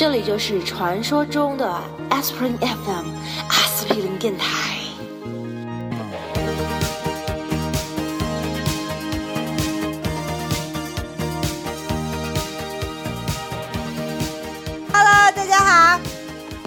[0.00, 1.70] 这里就是传说中的
[2.08, 3.10] Aspirin FM
[3.50, 4.78] 阿司匹林电台。
[14.90, 16.00] Hello，大家好。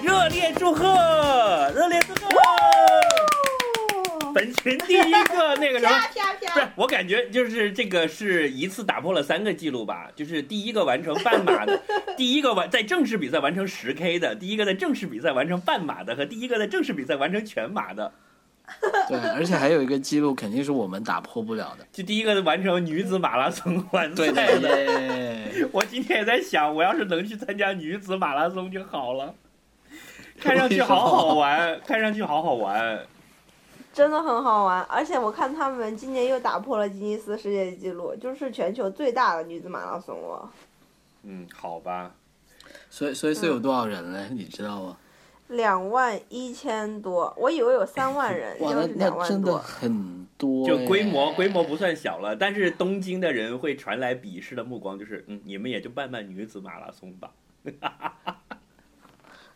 [0.03, 0.83] 热烈祝贺，
[1.73, 2.21] 热烈祝贺！
[4.31, 5.95] 本群第一个那个什么，
[6.53, 11.81] 不是我感觉就是这个是一次打破了三个记录吧，就是第一个完成半马的，
[12.15, 18.11] 第一个完在正式比赛完成十 K 的，第一个在正式比赛完成半马的和第一个在正式比赛完成全马的，
[19.09, 21.85] 对，而且还有一个记录肯定是我们打破不了的。
[21.91, 24.83] 就第一个完成女子马拉松完赛的。
[24.83, 29.33] 耶，我今天也在想，我要是能去参加女子马拉松就好了，
[30.39, 33.05] 看上去好好玩，看上去好好玩。
[33.93, 40.51] 真的很好玩，而且我看他们今年又打破了吉尼斯世界纪录，就是全球最大的女子马拉松了。
[41.21, 42.11] 嗯，好吧。
[42.89, 44.29] 所以所以是有多少人嘞？
[44.31, 44.97] 你知道吗？
[45.49, 49.63] 两万一千多，我以为有三万人， 哇，那结果是两那真的万多。
[49.63, 57.29] 很多就规模规模不算小了，但是东京的人会传来鄙视的目光，就是嗯，你们也就办办女子马拉松吧。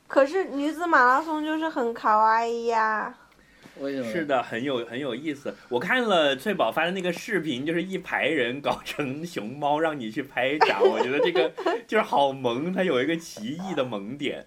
[0.08, 3.18] 可是女子马拉松就是很卡哇伊呀。
[3.80, 4.12] 为什么？
[4.12, 5.56] 是的，很有很有意思。
[5.70, 11.52] 我看了翠宝发的那个视频，就是一排人搞成熊猫让你去拍掌， 我觉得这个
[11.88, 14.46] 就是好萌，它有一个奇异的萌点。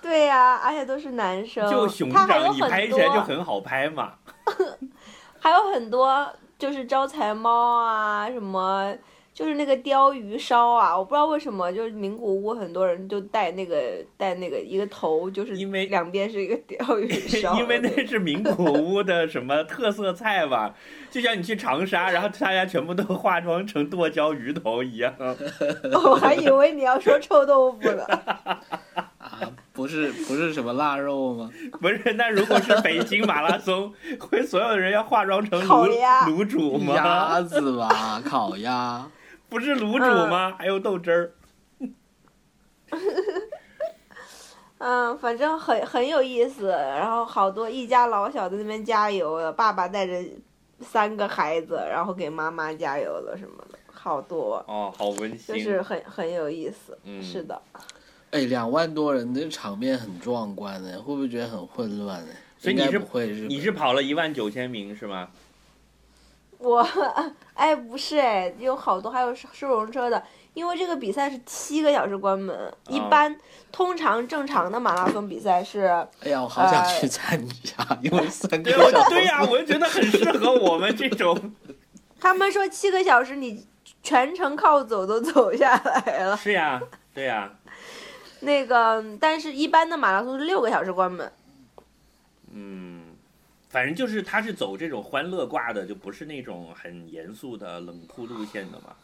[0.00, 1.70] 对呀、而且都是男生。
[1.70, 4.14] 就熊掌，你拍起来就，很好拍嘛。
[5.38, 8.94] 还有很多就是招财猫啊，什么
[9.34, 13.76] 就是那个鲷鱼烧啊，我不知道为什么，就是名古屋很多人就带那个
[14.16, 20.72] 带那个一个头，就是因为两边是一个鲷鱼 烧，因为那是名古屋的什么特色菜吧，
[21.10, 25.12] 就像你去长沙，然后大家全部都化妆成剁椒鱼头一样。
[25.18, 28.04] 我还以为你要说臭豆腐呢。
[29.18, 29.40] 啊，
[29.72, 31.50] 不是不是什么腊肉吗？
[31.80, 35.90] 不是，那如果是北京马拉松，会所有的人要化妆成卤
[36.26, 36.94] 卤煮吗？
[36.94, 39.04] 鸭子吧，烤鸭。
[39.54, 40.56] 不是卤煮吗？
[40.58, 41.32] 还有豆汁儿。
[44.78, 50.20] 嗯，反正很很有意思，然后好多一家老小在那边加油，爸爸带着
[50.80, 55.54] 三个孩子，然后给妈妈加油了什么的，好多，哦，好温馨。
[55.54, 56.98] 就是很很有意思。
[57.04, 57.62] 嗯是的，
[58.32, 62.32] 哎，两万多人，这场面很壮观呢，会不会觉得很混乱呢？
[62.58, 63.42] 所以你是不会是？
[63.42, 65.30] 你是跑了一万九千名是吗？
[66.64, 66.86] 我
[67.54, 70.22] 哎不是哎，有好多还有收收容车的，
[70.54, 73.36] 因为这个比赛是七个小时关门，一哦般
[73.70, 75.82] 通常正常的马拉松比赛是
[76.22, 79.10] 哎呀，我好想去参加，因为三个小时。
[79.10, 81.52] 对呀、我就觉得很适合我们这种。
[82.18, 83.66] 他们说七个小时你
[84.02, 86.36] 全程靠走都走下来了。
[86.36, 86.80] 是呀，
[87.12, 87.50] 对呀。
[88.40, 91.32] 那个，但是一般的马拉松是六个小时关门。
[92.52, 92.93] 嗯，
[93.74, 98.94] 反正就是他是走这种欢乐挂的，就不是那种很严肃的冷酷路线的嘛。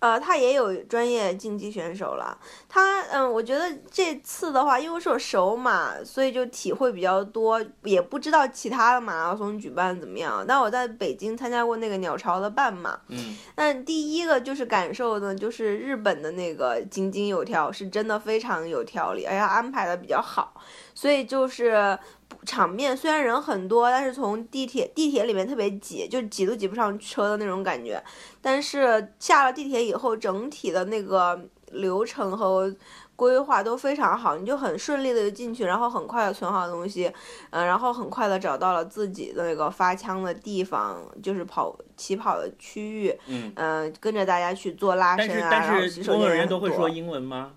[0.00, 2.36] 呃，他也有专业竞技选手了。
[2.68, 10.44] 他，嗯，我觉得这次的话，因为是我首马，所以就体会比较多，也不知道其他的马拉松举办怎么样。
[10.46, 20.60] 但我在北京参加过那个鸟巢的半马，嗯，但第一个就是感受呢，就是日本的那个井井有条，是真的非常有条理，而且安排的比较好，
[20.94, 21.98] 所以就是
[22.44, 28.02] 场面虽然人很多，但是从地铁地铁里面特别挤，就挤都挤不上车的那种感觉。
[28.40, 31.38] 但是下了地铁以后，整体的那个
[31.72, 32.74] 流程和
[33.16, 37.12] 规划都非常好，你就很顺利的就进去，然后很快的存好东西，
[37.50, 47.52] 嗯、然后很快的找到了自己的那个发枪的地方，就是跑起跑的区域，嗯，嗯、跟着大家去做拉伸啊，但是工作人员都会说英文吗？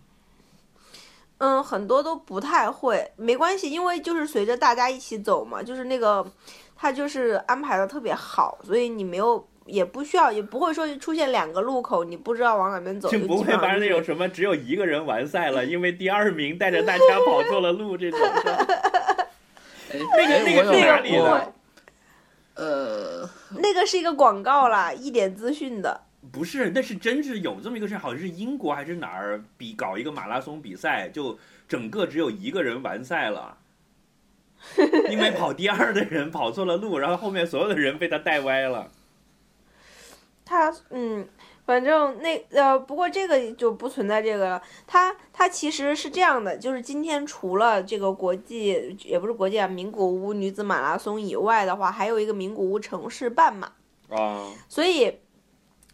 [1.43, 6.23] 嗯，很多都不太会，没关系，因为就是随着大家一起走嘛，就是那个
[6.75, 18.19] 他就是安排的特别好，所以你没有也不需要，也不会说出现两个路口你不知道往哪边走，就就不会发生那种什么只有一个人完赛了，因为第二名带着大家跑错了路这种。
[20.15, 21.53] 那个那个是哪里不会的？
[22.53, 26.01] 呃，那个是一个广告啦，一点资讯的。
[26.31, 33.57] 不是，那是真是有这么一个事，好像是英国还是哪儿比搞一个马拉松比赛，就整个只有一个人完赛了，
[35.09, 38.91] 因为跑第二的人跑错了路，然后后面所有的人被他带歪了。
[40.45, 41.27] 他嗯，
[41.65, 44.61] 反正那呃，不过这个就不存在这个了。
[44.85, 53.71] 他他其实是这样的，就是今天除了这个国际也不是国际啊，名古屋女子马拉松以外的话，还有一个名古屋城市半马。
[54.09, 55.19] 啊，所以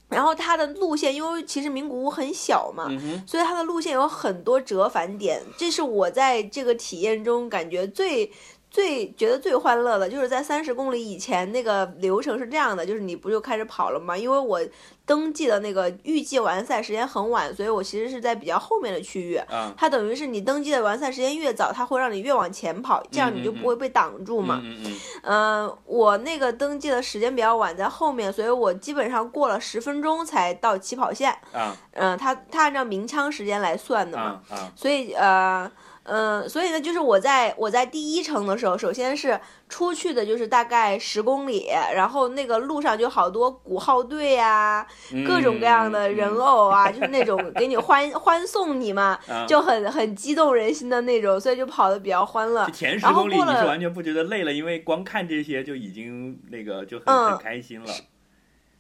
[0.10, 8.32] 然后它的路线，因为其实名古屋很小嘛，嗯，所以它的路线有很多折返点，这是我在这个体验中感觉最。
[8.70, 14.16] 最觉得最欢乐的就是在三十公里以前那个流程是这样的，就是你不就开始跑了吗？
[14.16, 14.62] 因为我
[15.08, 19.42] 登记的那个预计完赛时间很晚，所以我其实是在比较后面的区域。
[19.50, 24.60] 嗯，它等于是你登记的完赛时间越早，它会让你越往前跑，这样你就不会被挡住嘛。
[24.62, 31.34] 嗯嗯嗯、我那个登记的时间比较晚，在后面，所以我基本上过了十分钟才到起跑线。
[31.54, 34.42] 嗯啊嗯、它它按照鸣枪时间来算的嘛。
[34.76, 35.72] 所以呃
[36.10, 44.88] 嗯、所以呢，就是我在我在第一程的时候，首先是出去的就是大概十公里，然后那个路上就好多鼓号队呀、
[45.28, 52.66] 各种各样的人嗯偶啊，就是那种给你 欢欢送你嘛，啊就很很激动人心的那种，所以就跑得比较欢乐。
[52.72, 57.94] 前十然后公里过了你是完全不觉得累了，因为光看这些就已经那个就很、嗯很开心了。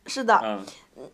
[0.06, 0.40] 是的，
[0.96, 1.12] 嗯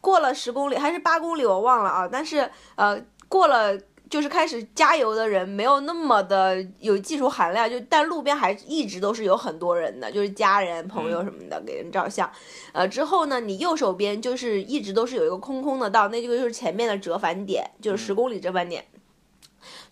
[0.00, 2.08] 过了十公里还是八公里，我忘了啊。
[2.10, 3.76] 但是呃，过了
[4.08, 12.30] 就是开始加油的人没有那么的有技术含量，就但路边还一直都是有很多人的，就是家人、朋友什么的、给人照相。
[12.72, 18.84] 呃，之后呢，你右手边就是一直都是有一个空空的道，那这个就是前面的折返点，就是十公里折返点。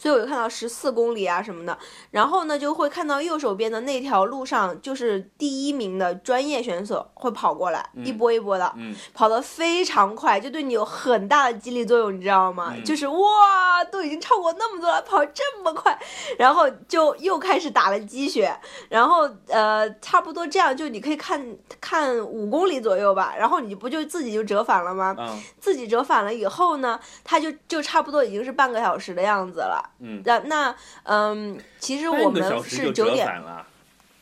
[0.04, 1.78] 所以我就看到十四公里啊什么的，
[2.10, 12.74] 然后呢就会看到右手边的那条路上，就是第一名的专业选手会跑过来，一波一波的，嗯跑得非常快，就对你有很大的激励作用，你知道吗？
[12.76, 15.98] 嗯就是哇，都已经超过那么多了，跑这么快，
[16.38, 18.54] 然后就又开始打了鸡血，
[18.90, 25.16] 然后呃，差不多这样就你可以看看五公里左右吧，然后你不就自己就折返了吗？
[25.18, 29.92] 嗯自己折返了以后呢，他就就差不多已经是半个小时的样子了。
[30.04, 33.66] 嗯，那那嗯，其实我们是九点返了，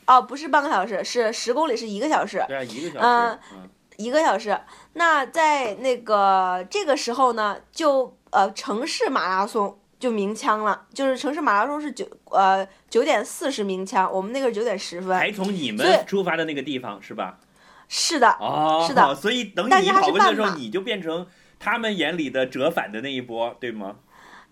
[0.07, 2.43] 哦，不是半个小时，是十公里是一个小时。
[2.47, 2.99] 对啊，一个小时。
[3.01, 4.59] 嗯嗯一个小时。
[4.95, 15.17] 那在那个这个时候呢，就呃城市马拉松就鸣枪了，就是城市马拉松是九呃九点四十鸣枪，我们那个是九点十分。
[15.17, 17.39] 还从你们出发的那个地方是吧？
[17.87, 21.27] 是的，哦，是的所以等你跑过去的时候你就变成
[21.61, 23.97] 他们眼里的折返的那一波，对吗？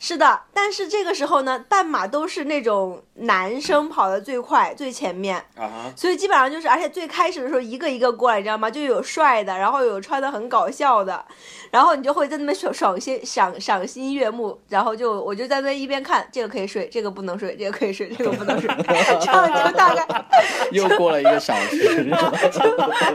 [0.01, 0.41] 是的。
[0.53, 8.71] 但是这个时候呢，半马都是那种男生跑得最快最前面，啊，所以基本上就是，而且最开始的时候一个一个过来，你知道吗？
[8.71, 11.25] 就有帅的，然后有穿的很搞笑的，
[11.71, 18.69] 然后你就会在那边爽爽心赏赏心悦目，然后就我就在那一边看，这个可以睡，这个不能睡，这个可以睡，这个不能睡，
[19.21, 20.07] 这样就大概
[20.73, 21.79] 又过了一个小时，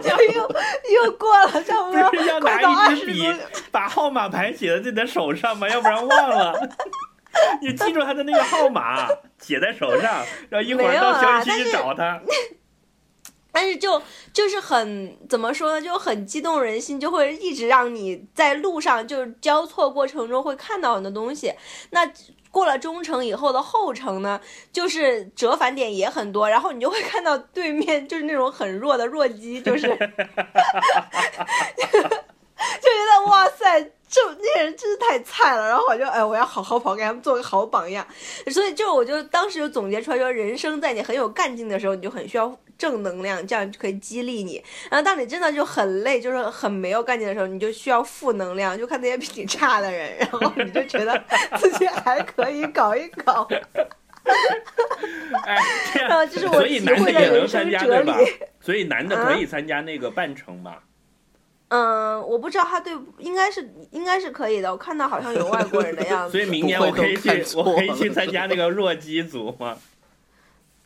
[0.01, 0.49] 就又
[1.03, 3.33] 又过了差不多不是要快到二十拿一支笔，
[3.71, 5.69] 把号码牌写在自己的手上吗？
[5.69, 6.69] 要不然忘了。
[7.61, 9.07] 你记住他的那个号码，
[9.39, 12.21] 写在手上，然后一会儿到啊但是小区去找他。
[13.51, 14.01] 但是 就
[14.33, 21.53] 就是很怎么说呢，就很激动人心，就会一直让你在路上就是交错过程中会看到很多东西。
[21.91, 22.09] 那
[22.51, 24.39] 过了中程以后的后程呢，
[24.71, 29.87] 就是折返点也很多，然后你就会看到对面就是那种很弱的弱鸡，就是
[32.81, 35.67] 就觉得哇塞，这那些人真是太菜了。
[35.67, 38.05] 然后我就哎，我要好好跑，给他们做个好榜样。
[38.51, 44.63] 所以就我就当时就总结出来说，人生在你很有干劲的时候，你就很需要正能量，这样就可以激励你。
[44.89, 51.21] 然后当你真的就很累，就是很没有干劲的时候，你就需要负能量，就看那些比你差的人，然后你就觉得
[51.57, 53.47] 自己还可以搞一搞。
[55.45, 55.55] 哎，
[55.93, 58.31] 这然后样，这是我所以体男的也能会的人参加，生哲理对吧。？
[58.59, 60.81] 所以男的可啊以参加那个半程吧？
[61.75, 64.71] 嗯，我不知道他对，应该是应该是可以的。
[64.71, 66.39] 我看到好像有外国人的样子 所。
[66.39, 69.77] 以明年我可以去，我可以去参加那个弱鸡组吗？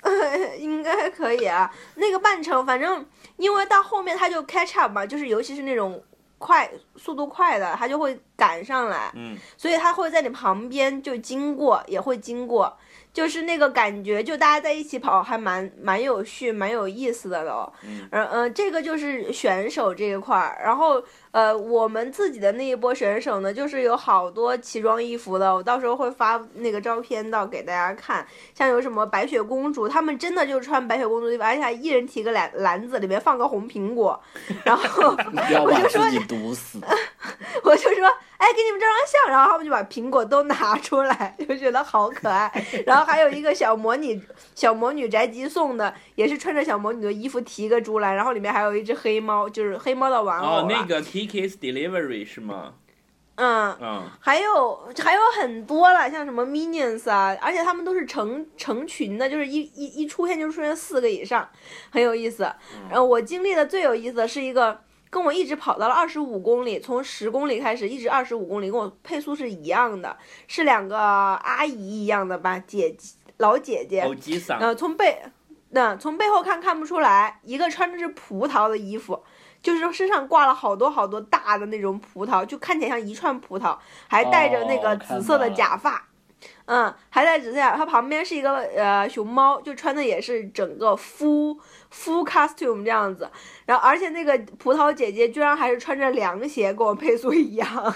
[0.58, 1.72] 应该可以啊。
[1.96, 3.06] 那个半程，反正
[3.38, 6.02] 因为到后面他就 catch up 嘛，就是尤其是那种
[6.38, 12.76] 快速度快的，他就会赶上来，嗯，所以他会在你旁边就经过，也会经过，
[13.12, 17.72] 就是那个感觉，就大家在一起跑，还蛮蛮有序、蛮有意思的喽。
[17.84, 34.20] 嗯嗯呃，这个就是选手这一块儿，然后呃，我们自己的那一波选手呢，就是有好多奇装异服的，我到时候会发那个照片到给大家看，像有什么白雪公主，他们真的就穿白雪公主的衣服，而且还一人提个篮篮子，里面放个红苹果，
[34.66, 35.16] 然后
[35.64, 36.80] 我就说你毒死。
[37.64, 38.08] 我就说，
[38.38, 42.52] 哎，给你们照张相，然后他们就把苹果都拿出来，就觉得好可爱。
[42.86, 44.20] 然后还有一个小魔女，
[44.56, 52.76] 小魔女宅急送的，也是穿着小魔女的衣服，提个竹篮，然后里面还有一只黑猫，就是黑猫的玩偶哦，那啦个 Kiki's Delivery 是吗？
[53.36, 61.48] 嗯，嗯，还有还有很多了，像什么 Minions 啊，而且他们都是成成群的，就是一一一出现就出现四个以上，
[61.90, 62.44] 很有意思。
[62.90, 72.96] 然后我经历的最有意思的是一个跟我一直跑到了二十五公里，从十公里开始一直二十五公里，跟我配速是一样的，是两个阿姨一样的吧，姐
[73.38, 74.02] 老姐姐，
[74.60, 75.18] 呃，从背，
[75.70, 79.24] 那、从背后看看不出来，一个穿的是葡萄的衣服，
[79.62, 86.06] 就是身上挂了好多好多大的那种葡萄，就看起来像一串葡萄，还戴着那个紫色的假发。
[86.66, 91.58] 嗯，还戴紫色假，它旁边是一个呃熊猫，就穿的也是整个 full
[91.92, 93.30] full costume 这样子，
[93.66, 97.68] 然后而且那个葡萄姐姐居然还是穿着凉鞋，跟我配速一样，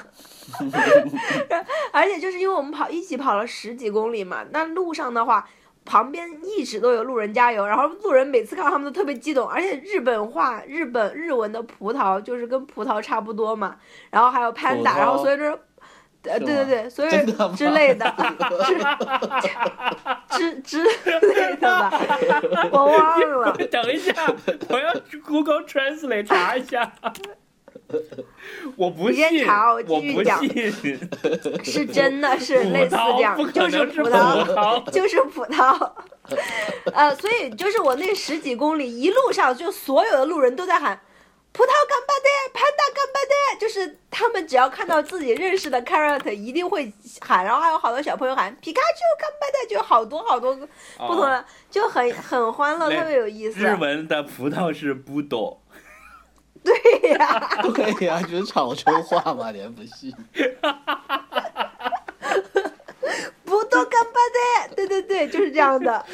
[1.94, 5.48] 而且就是因为我们跑一起跑了十几公里嘛，那路上的话，
[5.86, 13.76] 旁边一直都有路人加油，然后路人每次看到他们都特别激动，而且日本话、日本日文的葡萄就是跟葡萄差不多嘛，
[14.10, 15.58] 然后还有 panda，然后所以说。
[16.26, 17.10] 呃，对对对，所以
[17.54, 18.16] 之类的，
[20.32, 21.92] 之之类的吧，
[22.72, 23.52] 我忘了。
[23.70, 24.34] 等一下，
[24.70, 26.90] 我要去 Google Translate 查一下。
[28.76, 31.00] 我不信，查我我继续讲不信，
[31.64, 35.92] 是真的是类似这样就是葡葡萄，就是葡萄。
[36.94, 41.00] 呃，所以就是我那十几公里一路上，就所有的路人都在喊
[41.52, 50.66] “葡萄干巴爹，潘达干巴爹”，就是他们只要看到自己认识的 character，一定会喊，然后还有好多小朋友喊“皮卡丘干巴爹”，就好多好多不
[51.16, 53.60] 同哦的，就很很欢乐，特别有意思。
[53.60, 55.62] 日文的葡萄是不多，
[57.02, 60.14] 对呀、不可以啊、就是潮州话嘛，你还不信？
[63.46, 64.12] 不多干巴
[64.70, 66.06] 的，对对对，就是这样的，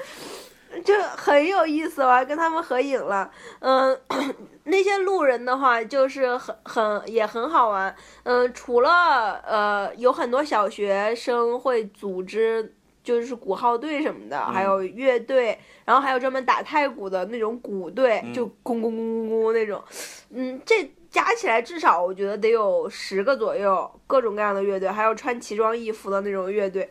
[0.84, 2.02] 就很有意思。
[2.02, 3.30] 我还跟他们合影了，
[3.60, 3.98] 嗯，
[4.64, 7.94] 那些路人的话就是很很也很好玩，
[8.24, 12.74] 嗯，除了呃有很多小学生会组织。
[13.04, 19.84] 就是鼓号队什么的，还有乐队，然后还有专门打太鼓的那种鼓队，嗯就咣咣咣咣咣那种。
[20.30, 26.90] 嗯，这加起来至少我觉得得有十个左右，各种各样的乐队，还有穿奇装异服的那种乐队。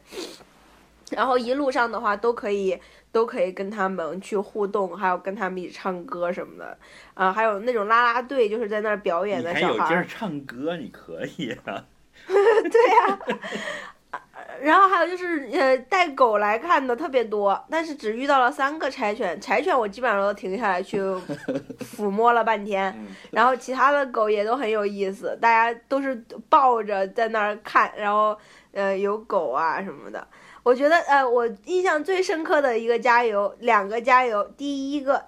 [1.12, 2.79] 然后一路上的话都可以
[3.12, 6.77] 都可以跟他们去互动，还有跟他们一起唱歌什么的，
[7.13, 10.05] 啊、还有那种啦啦队，就是在那儿表演的小孩儿还有劲儿。
[10.08, 11.86] 唱歌，你可以啊。
[14.62, 21.00] 然后还有就是呃带狗来看的特别多，但是只遇到了三个柴犬，柴犬我基本上都停下来去
[21.79, 26.15] 抚摸了半天，嗯然后其他的狗也都很有意思，大家都是
[26.50, 28.38] 抱着在那儿看，然后
[28.72, 30.27] 呃有狗啊什么的。
[30.63, 35.24] 我觉得呃我印象最深刻的一个加油，两个加油，第一个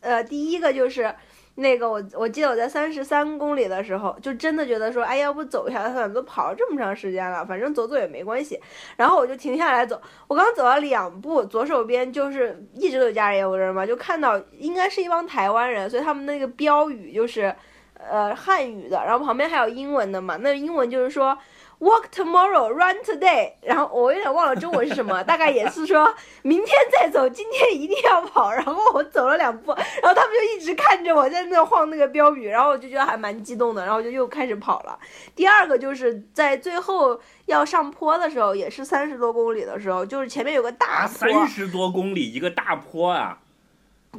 [0.00, 1.14] 呃第一个就是。
[1.58, 8.60] 那个我我记得我在三十三公里的时候，就真的觉得说，哎，要不走一下算了，都跑了这么长时间了，反正走走也没关系。
[8.96, 9.98] 然后我就停下来走，
[10.28, 17.54] 我刚走了两步，左手边就是一直都有加油人嘛，就看到应该是一帮台湾人，所以他们那个标语就是，
[17.94, 21.36] 呃，汉语的，然后旁边还有英文的嘛，那英文就是说
[21.78, 28.52] walk tomorrow, run today，然后我有点忘了中文是什么，大概也是说明天再走，今天一定要跑。
[28.52, 34.98] 然后我走了两步，然后他们就一直看着我在那晃那个标语，然后我就觉得还蛮激动的，然后就又开始跑了。
[35.34, 43.38] 第二个就是在最后要上坡的时候，也是三十多公里的时候，就是前面有个大啊，坡，三十多公里一个大坡啊！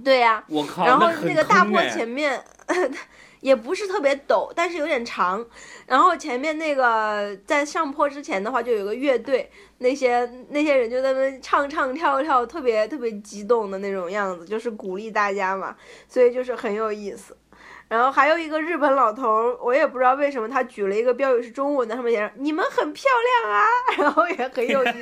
[0.03, 2.39] 对呀、我靠，然后那个大坡前面
[3.39, 5.45] 也不是特别陡，但是有点长。
[5.85, 15.75] 然后前面那个在上坡之前的话，就有个乐队，那些那些人就在那唱唱跳跳，特别特别激动的那种样子，就是鼓励大家嘛，
[16.07, 17.35] 所以就是很有意思。
[17.87, 23.05] 然后还有一个日本老头，我也不知道为什么他举了一个标语是中文的，上面写着“你们很漂
[23.45, 23.65] 亮啊”，
[23.97, 24.99] 然后也很有意思。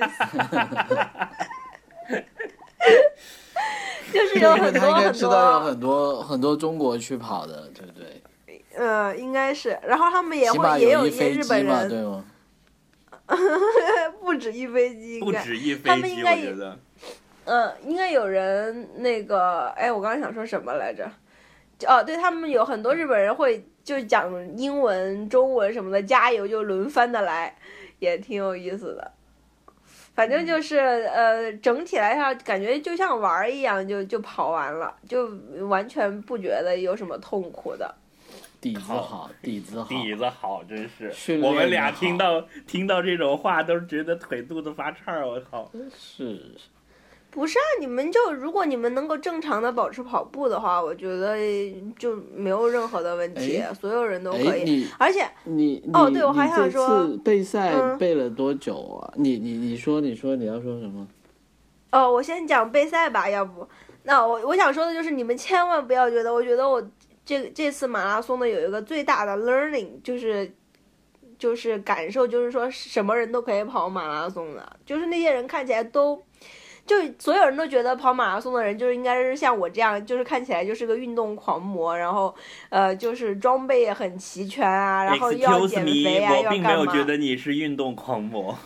[4.14, 8.22] 就是有很多很 他应该知道有多，很多很多中国去跑的，对不对？
[8.76, 9.78] 呃，应该是。
[9.88, 12.26] 然后他们也会也有一些日本人，对吗？
[14.22, 15.40] 不止一飞机，应该。
[15.40, 16.78] 不止一飞机，他们应该也我觉得。
[17.46, 21.10] 嗯，应该有人那个，哎，我刚刚想说什么来着？
[21.88, 27.56] 哦，对他们有很多日本人会就讲英文、中文什么的，加油就轮番的来，
[28.00, 29.12] 也挺有意思的。
[30.16, 35.30] 反正就是呃，整体来说感觉就像玩儿一样就，就跑完了，就
[35.68, 37.94] 完全不觉得有什么痛苦的。
[38.66, 41.40] 底子好，底子好，底子好，真是。
[41.40, 45.28] 我们俩听到听到这种话，都觉得腿肚子发颤儿。
[45.28, 45.70] 我靠！
[45.96, 46.42] 是
[47.30, 51.38] 不是啊，你们就如果你们能够正常的保持跑步的话，我觉得
[52.00, 54.64] 就没有任何的问题，哎所有人都可哎，以。
[54.72, 59.14] 你而且你你哦对我还想说次备赛嗯备了多久啊？
[59.18, 61.08] 你你你说你说你要说什么？
[61.92, 63.68] 哦，我先讲备赛吧，要不，
[64.02, 66.82] 那我我想说的就是，你们千万不要觉得，我觉得我
[67.26, 70.56] 这这次马拉松的有一个最大的 learning 就是。
[71.38, 76.16] 就是感受，就是说什么人都可以跑马拉松的，就是那些人看起来都，
[76.86, 82.34] 就所有人都觉得跑马拉松的人就是应该是像我这样，就是看起来就是个运动狂魔，然后
[82.70, 86.96] 呃，就是装备也很齐全啊，然后又要减肥啊又我并没要干嘛？
[86.96, 88.58] 有觉得你是运动狂魔。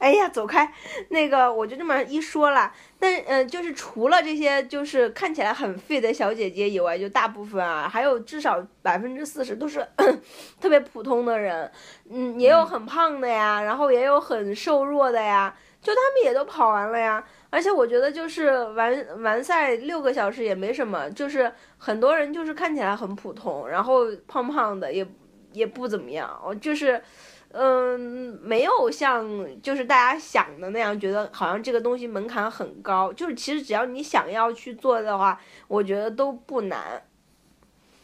[0.00, 0.72] 哎呀，走开！
[1.10, 2.72] 那个我就这么一说啦。
[2.98, 9.86] 但呃，就是除了这些就是看起来很 fit 的小姐姐以外，就大部分啊，还有至少百分之四十都是
[10.58, 11.70] 特别普通的人。
[12.08, 17.22] 嗯，也有很胖的呀，然后也有很瘦弱的呀，就他们也都跑完了呀。
[17.50, 25.06] 而且我觉得就是完完赛六个小时也没什么，就是很多人就是看起来很普通，然后胖胖的也
[25.52, 27.02] 也不怎么样，我就是。
[27.52, 29.28] 嗯，没有像
[29.60, 33.12] 就是大家想的那样，觉得好像这个东西门槛很高。
[33.12, 37.02] 就是其实只要你想要去做的话，我觉得都不难。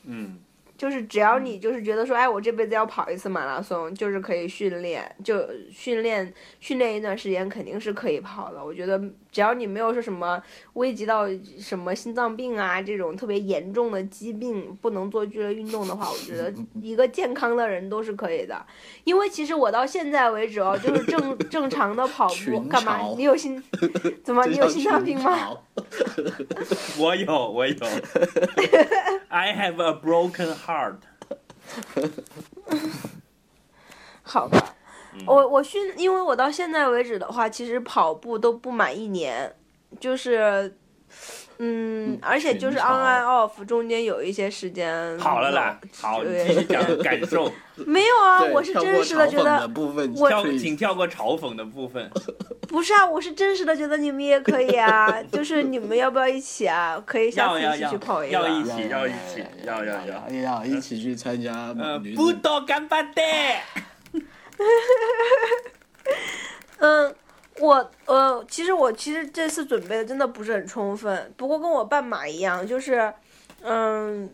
[0.05, 0.39] 嗯，
[0.77, 8.65] 就是只要你就是觉得说，哎，我这辈子要跑一次马拉松，就是可以训练，就训练训练一段时间，肯定是可以跑的。
[8.65, 9.01] 我觉得
[9.37, 11.27] 只要你没有说什么危及到
[11.61, 16.51] 什么心脏病啊这种特别严重的疾病，不能做剧烈运动的话，我觉得
[16.81, 18.65] 一个健康的人都是可以的。
[19.05, 22.99] 因为其实我到现在为止哦，就是正 正常的跑步，干嘛？
[23.15, 23.63] 你有心
[24.25, 24.47] 怎么？
[24.47, 25.51] 你有心脏病吗？
[26.99, 27.77] 我有，我有。
[29.29, 30.97] I have a broken heart。
[34.23, 34.76] 好吧，
[35.19, 39.53] 嗯我我训，因为我到现在为止的话，其实跑步都不满一年，
[39.99, 40.77] 就是，
[41.59, 47.51] 嗯，而且就是 on 嘲 and off 中间有一些时间好了啦，好，你继续讲 感受。
[47.87, 49.69] 没有啊，我是真实的觉得，
[50.17, 52.11] 我跳，please 请跳过嘲讽的部分。
[52.69, 57.03] 不是啊，我是真实的觉得你们也可以啊，就是你们要不要一起啊？
[57.07, 58.33] 可以下次一起去跑一个。
[58.33, 63.23] 要一要起要一起要要要要要一起去参加呃，不多干巴的。
[66.79, 67.15] 嗯，
[67.59, 73.13] 我呃，其实我其实这次准备的真的不是很充分，不过跟我半马一样，就是，
[73.63, 74.29] 嗯，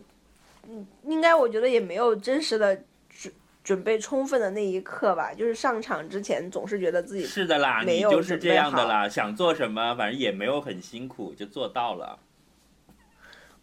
[0.67, 2.75] 嗯，应该我觉得也没有真实的
[3.09, 3.33] 准
[3.63, 12.19] 准备充分的那一刻吧，就是上场之前总是觉得自己是的啦，没有你就是这样的啦，想做什么，反正也没有很辛苦，就做到了。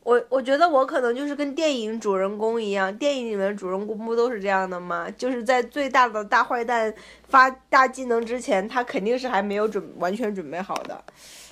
[0.02, 5.10] 我我觉得我可能就是跟电影主人公一样，电影里面主人公不都是这样的吗？
[5.16, 6.92] 就是在最大的大坏蛋
[7.28, 11.04] 发大技能之前，他肯定是还没有准完全准备好的，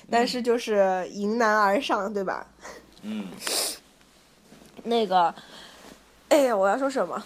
[0.09, 2.45] 但是就是迎难而上，对吧？
[3.03, 3.27] 嗯，
[4.83, 5.33] 那个，
[6.29, 7.23] 哎呀，我要说什么？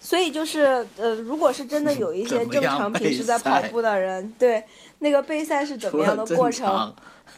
[0.00, 4.62] 所以就是呃，如果是真的有一些 正常平时在跑步的人，对
[5.00, 6.94] 那个备赛是怎么样的过程？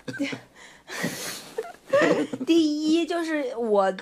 [2.14, 3.92] 常，第一就是我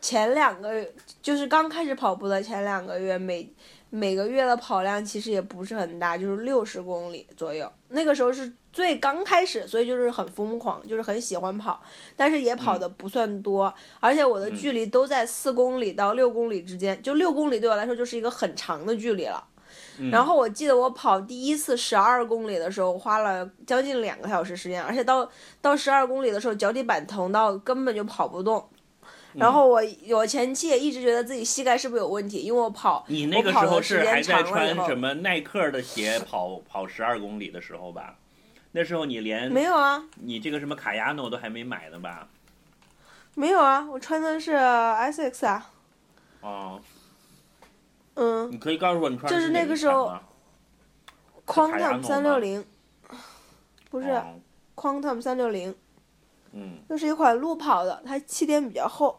[0.00, 0.84] 前两个
[1.22, 3.48] 就是刚开始跑步的前两个月，每
[3.90, 7.70] 每个月的跑量其实也不是很大，就是六十公里左右。
[7.88, 11.82] 那个时候是最刚开始，所以就是很疯狂，就是很喜欢跑，
[12.16, 19.44] 但是也跑的不算多，而且我的距离都在四公里到六公里之间，就六公里对我来说就是一个很长的距离了。
[20.02, 28.66] 嗯然后我记得我跑第一次十二公里的时候，花了将近两个小时时间，而且到到十二公里的时候，脚底板疼到根本就跑不动。
[29.34, 38.16] 然后我我前期也一直觉得自己膝盖是不是有问题，因为我跑你那个时候是还在穿什么耐克的鞋跑跑十二公里的时候吧？
[38.72, 42.26] 那时候你连没有啊，你这个什么卡亚诺都还没买呢吧？
[43.34, 45.70] 没有啊，我穿的是 Essex 啊，
[46.40, 46.80] 哦，
[48.20, 50.12] 嗯你可以告诉我你穿的就是那哪个时候
[51.46, 52.64] ，Quantum 诺三六零，
[53.90, 54.22] 不是哦
[54.76, 55.74] Quantum 三六零，
[56.52, 59.18] 嗯那是一款路跑的，它气垫比较厚。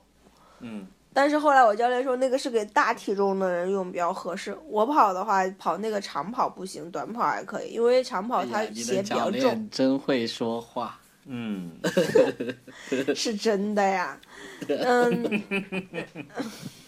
[0.59, 4.57] 嗯但是后来我教练说那个是给大体重的人用比较合适。
[4.65, 10.97] 我跑的话，跑那个长跑不行，短跑还可以，因为长跑它鞋比较重，练真会说话。
[11.25, 11.71] 嗯，
[13.13, 14.17] 是真的呀。
[14.69, 15.43] 嗯，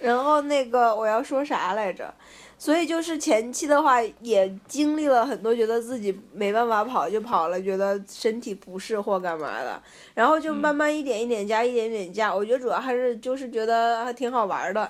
[0.00, 2.12] 然后那个我要说啥来着？
[2.56, 9.82] 所以就是前期的话，也经历了很多，觉得自己没办法跑就跑了，觉得身体不适或干嘛的，
[10.12, 12.34] 然后就慢慢一点一点加，一点一点加。
[12.34, 14.86] 我觉得主要还是就是觉得还挺好玩的，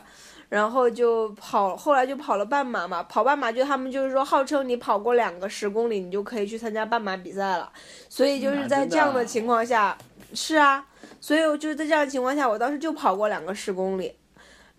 [0.49, 3.05] 然后就跑，后来就跑了半马嘛。
[3.05, 7.70] 跑半马就他们就是说，号称你跑过两个十公里，你就可以去参加半马比赛了。
[8.09, 9.96] 所以就是在这样的情况下，
[10.35, 10.85] 是啊，
[11.20, 14.12] 所以我就在这样的情况下，我当时就跑过两个十公里，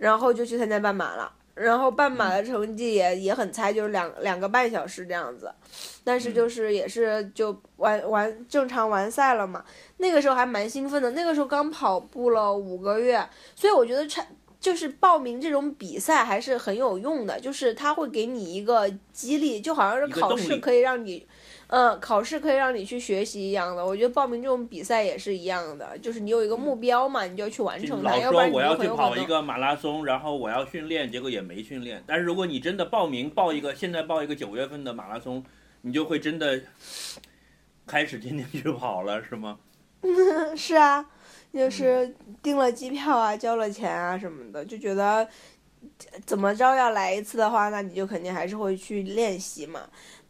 [0.01, 1.31] 然后就去参加半马了。
[1.53, 5.53] 然后半马的成绩也也很菜，就是两两个半小时这样子，
[6.03, 9.63] 但是就是也是就完完正常完赛了嘛。
[9.97, 14.25] 那个时候还蛮兴奋的，那个时候刚跑步了五个月，所以我觉得参
[14.59, 21.27] 就是报名这种比赛还是很有用的，就是他会给你一个激励，就好像是考试可以让你。
[21.71, 28.89] 嗯，考试可以让你去学习一样的，我觉得报名这种比赛也是一样的，就是你有一个目标嘛，你就要去完成它，老说我要去。
[28.89, 32.03] 跑一个马拉松，然后我要训练，结果也没训练。
[32.05, 35.41] 但是如果你真的报名报一个，现在报一个九月份的马拉松，
[35.83, 36.61] 你就会真的
[37.87, 39.57] 开始天天去跑了，是吗？
[40.57, 40.99] 是啊，
[41.53, 45.25] 嗯就是订了机票啊，交了钱啊什么的，就觉得
[46.25, 49.81] 怎么着要来一次的话，那你就肯定还是会去练习嘛。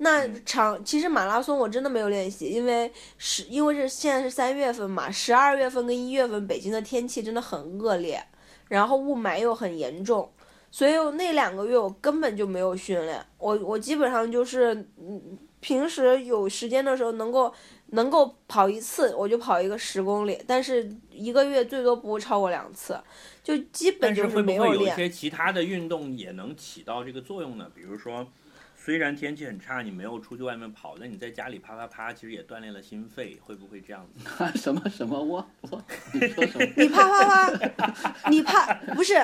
[0.03, 8.23] 那嗯长其实马拉松我真的没有练习，因为是因为是现在是三月份嘛，十二月份跟一月份北京的天气真的很恶劣，
[8.67, 10.31] 然后雾霾又很严重。
[10.71, 17.53] 所以那两个月我根本就没有训练，我我基本上就是嗯，平时有时间的时候能够
[17.87, 22.97] 能够跑一次，我就跑一个十公里，但是一个月最多不会超过两次，
[23.43, 24.95] 就基本就是会不会有一没练。
[24.95, 27.69] 些其他的运动也能起到这个作用呢？
[27.75, 28.25] 比如说，
[28.83, 34.25] 虽然天气很差，你没有出去外面跑，但你在家里啪啪啪，其实也锻炼了心肺，会不会这样子？
[34.57, 35.79] 什么什么我我
[36.13, 36.65] 你说什么？
[36.75, 39.23] 你啪啪啪，你啪不是，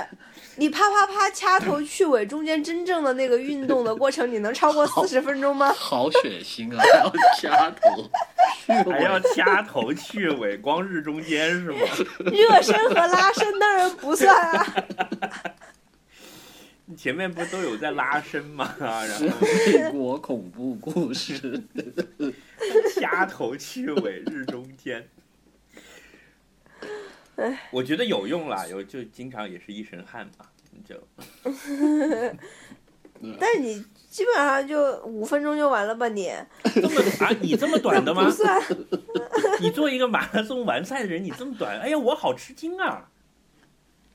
[0.57, 5.73] 你啪啪啪掐头去尾中间真正的那个运动的过程，你能超过四十分钟吗？
[5.75, 6.83] 好血腥啊！
[6.83, 8.03] 还要掐头
[8.63, 11.79] 去还要，掐头去尾，光日中间是吗？
[12.31, 14.75] 热身和拉伸当然不算啊。
[16.95, 18.73] 前面不都有在拉伸吗？
[18.79, 21.61] 然后美国恐怖故事。
[22.95, 25.07] 掐头去尾，日中天。
[27.71, 30.45] 我觉得有用啦，有就经常也是一身汗嘛，
[30.83, 30.95] 就
[33.39, 36.31] 但是你基本上就五分钟就完了吧你？
[36.73, 38.31] 这么啊，你这么短的吗 不？
[38.31, 38.59] 算。
[39.59, 43.09] 你做一个马拉松完赛的人，你这么短，哎呀，我好吃惊啊！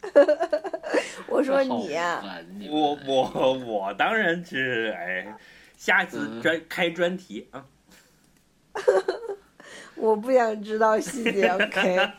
[1.29, 2.23] 我说你呀、
[2.71, 5.37] 我我我当然是哎，
[5.77, 7.65] 下次嗯专开专题啊，
[9.97, 11.47] 我不想知道细节。
[11.55, 12.11] OK，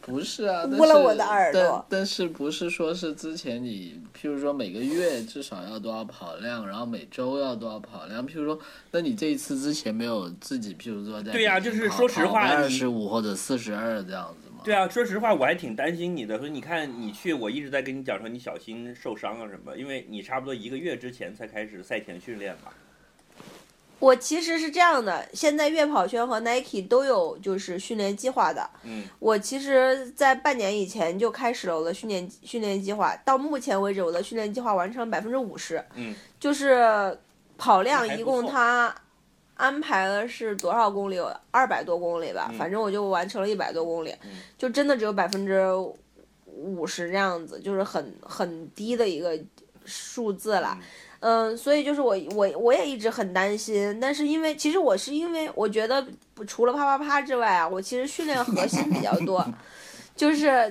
[0.00, 8.26] 不是啊，捂了是我的耳朵但但是不是说是之前你，譬如说每个月至少要多少跑量，然后每周要多少跑量？
[8.26, 8.58] 譬如说，
[8.90, 14.55] 那你这一次之前没有自己，譬如说在对呀就是说实话你二十五或者四十二这样子吗？
[14.66, 16.36] 对啊，说实话，我还挺担心你的。
[16.38, 22.72] 所以你看，你去，我一直在跟你讲说，你小心受伤啊什么，因为你差不多一个月之前才开始赛前训练嘛。
[24.00, 28.68] 我其实是这样的，现在悦跑圈和 Nike 都有就是训练计划的。
[28.82, 35.80] 嗯，我其实，在半年以前就开始了我的训练训练计划，到目前为止，我的训练计划完成百分之五十。
[35.94, 37.16] 嗯，就是
[37.56, 38.94] 跑量一共错他
[39.56, 41.18] 安排了是多少公里？
[41.50, 45.62] 二百多公里吧，嗯反正我就完成了一百多公里，嗯就真的只有百分之
[46.46, 49.38] 五十这样子，就是很很低的一个
[49.84, 50.78] 数字啦。
[51.20, 59.44] 嗯，所以就是我我我也一直很担心，但是因为其实我是因为我觉得不除了啪啪啪之外啊，我其实训练核心比较多，
[60.14, 60.70] 就是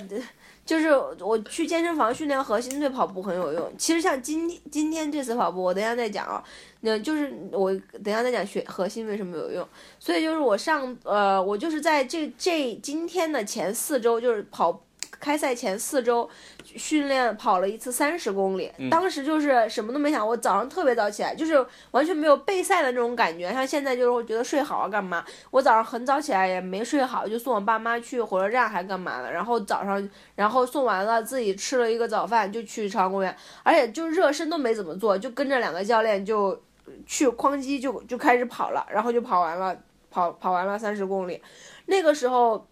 [0.66, 3.72] 就是我去健身房训练核心对跑步很有用。
[3.78, 6.44] 其实像今今天这次跑步，我等下再讲啊，
[6.82, 7.72] 那就是我
[8.04, 9.68] 等下再讲学核心为什么有用。
[10.00, 14.84] 所以就是我上呃，我就是在这这今天的前四周，就是跑
[15.20, 16.28] 开赛前四周
[16.76, 23.52] 训练跑了一次三十公里，嗯当时就是什么都没想，我早上特别早起来，就是完全没有备赛的那种感觉。
[23.54, 36.62] 像现在就是我觉得睡好啊干嘛，我早上很早起来也没睡好，就送我爸妈去火车站还干嘛了，然后早上然后送完了自己吃了一个早饭就去朝阳公园，而且就热身都没怎么做，就跟着两个教练就
[37.06, 39.76] 去哐叽就就开始跑了，然后就跑完了，
[40.10, 41.42] 跑跑完了三十公里，
[41.86, 42.68] 那个时候。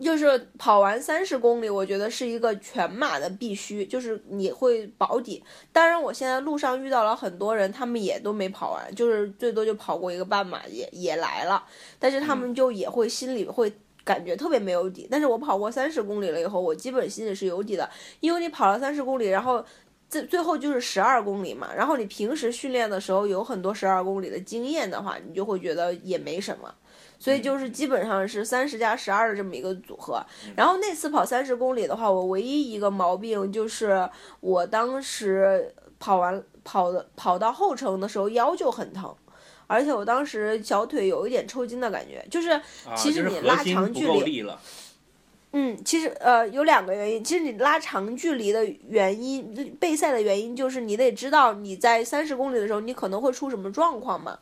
[0.00, 5.42] 就是跑完三十公里，我觉得是一个全马的必须，就是你会保底。
[5.72, 11.64] 当然，我现在路上遇到了很多人，他们也都没跑完，就是最多就跑过一个半马也也来了，
[11.98, 13.72] 但是他们就也会心里会
[14.04, 15.06] 感觉特别没有底。
[15.10, 17.88] 但是我跑过三十公里了以后，我基本心里是有底的，
[18.20, 19.64] 因为你跑了三十公里，然后。
[20.06, 26.72] 最最后就是十二公里嘛，然后你平时训练的时候有很多十二公里的经验的话，你就会觉得也没什么，
[27.24, 30.22] 所以就是基本上是三十加十二的这么一个组合。
[30.54, 34.06] 然后那次跑三十公里的话，我唯一一个毛病就是
[34.40, 39.10] 我当时跑完跑的跑到后程的时候腰就很疼，
[39.66, 42.60] 而且我当时小腿有一点抽筋的感觉，就是
[42.94, 44.44] 其实你拉长距离。
[45.56, 47.22] 嗯，其实呃有两个原因。
[47.22, 54.36] 其实你拉长距离的原因，备赛的原因就是你得知道你在三十公里的时候你可能会出什么状况嘛。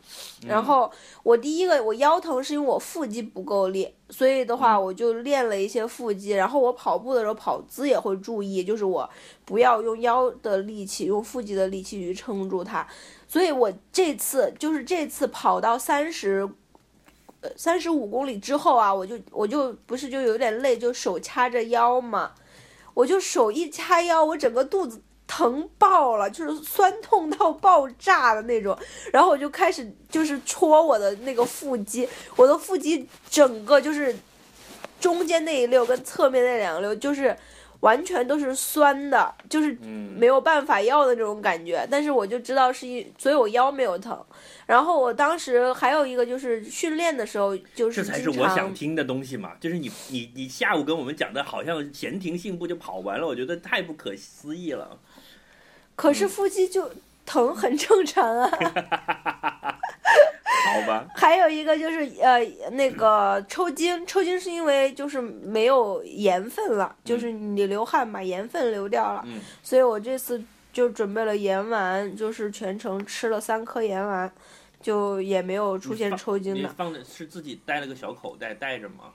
[0.47, 0.91] 然后
[1.23, 6.31] 我第一个我腰疼是因为我腹肌不够练，所以的话我就练了一些腹肌。
[6.31, 9.09] 然后我跑步的时候跑姿也会注意，就是我
[9.45, 12.89] 不要用腰的力气，用腹肌的力气去撑住它。
[13.29, 16.49] 所以我这次就是这次跑到三十。
[17.43, 22.33] 呃，三十五公里之后啊，我就我就不是就有点累，就手掐着腰嘛，
[22.95, 28.75] 我就手一掐腰，我整个肚子疼爆了，就是酸痛到爆炸的那种，
[29.13, 34.17] 然后我就开始就是戳我的那个腹肌，我的腹肌整个就是
[34.99, 37.37] 中间那一溜跟侧面那两溜就是。
[37.83, 39.73] 完全都是酸的，就是
[40.17, 41.87] 没有办法要的那种感觉。
[41.91, 44.25] 但是我就知道是一，所以我腰没有疼。
[44.67, 49.53] 然后我当时还有一个就是训练的时候，就是这才是我想听的东西嘛。
[49.61, 54.99] 就是你你你下午跟我们讲的，好像闲庭信步就跑完了，我觉得太不可思议了。
[55.97, 56.91] 可是腹肌就
[57.25, 58.51] 疼很正常啊。
[60.75, 69.25] 好吧， 还有一个就是呃，那个抽筋，抽筋是因为就是没有盐分了，就是你流汗把盐分流掉了，
[69.63, 74.33] 所以我这次就准备了盐丸，就是全程吃了三颗盐丸，
[74.81, 76.69] 就也没有出现抽筋的。
[76.69, 79.13] 放的是自己带了个小口袋带着吗？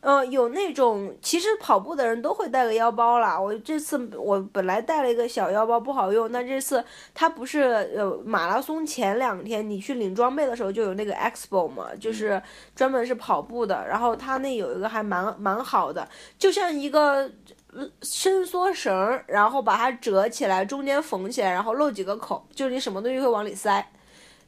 [0.00, 3.38] 嗯，有那种，其实跑步的人都会带个腰包啦。
[3.38, 6.82] 我这次我本来带了一个小腰包不好用，那这次
[7.12, 7.62] 它不是
[7.96, 12.40] 呃马拉松前两天你去领装备的时候就有那个 Expo 嘛，就是
[12.76, 13.84] 专门是跑步的。
[13.88, 16.08] 然后它那有一个还蛮蛮好的，
[16.38, 17.28] 就像一个
[18.00, 23.84] 伸缩绳，然后把它折起来，中间缝起来，然后漏几个口，就是你什么东西会往里塞，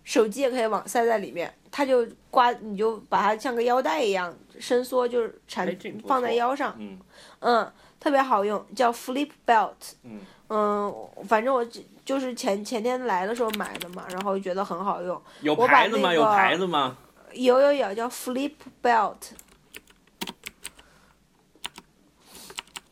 [0.04, 4.32] 手机也可以往塞在里面，它就挂，你就把它像个腰带一样。
[4.60, 6.98] 伸缩就是缠放在腰上，嗯，
[7.40, 10.94] 嗯，特别好用，叫 Flip Belt，嗯，嗯，
[11.26, 11.64] 反正我
[12.04, 15.20] 就是前前天来的时候买的嘛，然后觉得很好用。
[15.40, 16.12] 有牌子吗？
[16.12, 16.96] 有牌子吗？
[17.32, 19.16] 有有有，叫 Flip Belt，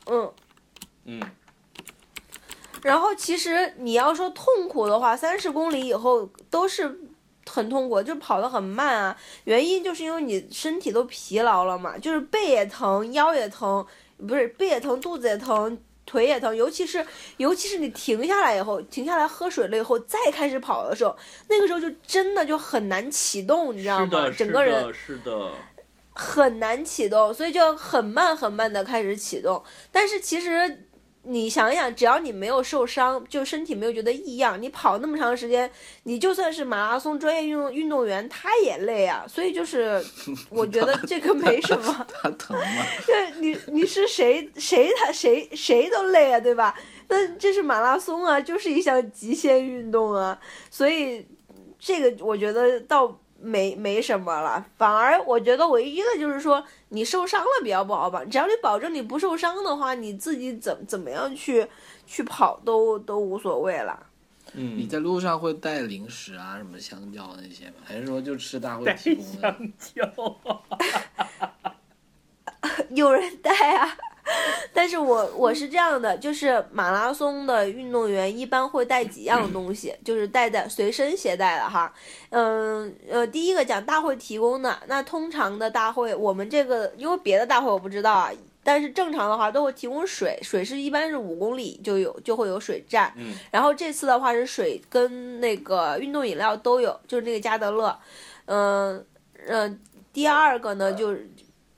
[0.06, 0.32] 嗯，
[1.04, 1.20] 嗯，
[2.82, 7.00] 然后其实你要说痛苦的话，三十公里以后都是。
[7.58, 9.16] 很痛苦，就跑得很慢啊。
[9.42, 13.84] 原因就是因为你身体都疲劳了嘛，就是背也疼，腰也疼，
[14.28, 16.54] 不是背也疼，肚子也疼，腿也疼。
[16.54, 17.04] 尤其是
[17.38, 21.16] 尤其是你停下来以后，停下来喝水了以后，再开始跑的时候，
[21.48, 24.30] 那个时候就真的就很难启动，你知道吗？
[24.30, 25.50] 整个人是的，
[26.12, 29.60] 很难启动，所以就很慢很慢的开始启动。
[29.90, 30.84] 但是其实。
[31.28, 35.70] 你想想，只要你没有受伤，就身体没有觉得异样，你跑那么长时间，
[36.04, 39.26] 你就算是马拉松专业运动运动员，他也累啊。
[39.28, 40.02] 所以就是，
[40.48, 42.06] 我觉得这个没什么。
[42.22, 42.64] 他疼吗？
[43.06, 46.74] 对，你你是谁谁他谁谁都累啊，对吧？
[47.08, 50.38] 那这是马拉松啊，就是一项极限运动啊。
[50.70, 51.26] 所以
[51.78, 56.64] 这个我觉得倒没没什么了，反而我觉得唯一的就是说。
[56.90, 58.24] 你受伤了比较不好吧？
[58.24, 61.66] 只要你保证你不受伤的话，你自己怎怎么样去
[62.06, 64.06] 去跑都都无所谓了。
[64.54, 67.74] 嗯，你在路上会带零食啊，什么香蕉那些吗？
[67.84, 70.40] 还是说就吃大会提供的香蕉？
[72.88, 73.94] 有人带啊。
[74.74, 81.92] 但是我我是这样的，就是马拉松的运动员一般会带几样东西，就是带在随身携带的哈。
[82.30, 88.30] 嗯呃，第一个讲大会提供的，那通常的大会，我们这个因为别的大会我不知道啊，
[88.62, 93.12] 但是正常的话都会提供水，水是一般是五公里就有就会有水站。
[93.16, 93.34] 嗯。
[93.50, 97.98] 然后这次的话是水跟那个运动饮料都有，就是那个加德乐。
[98.46, 99.04] 嗯
[99.46, 99.80] 嗯，
[100.12, 101.28] 第二个呢就是。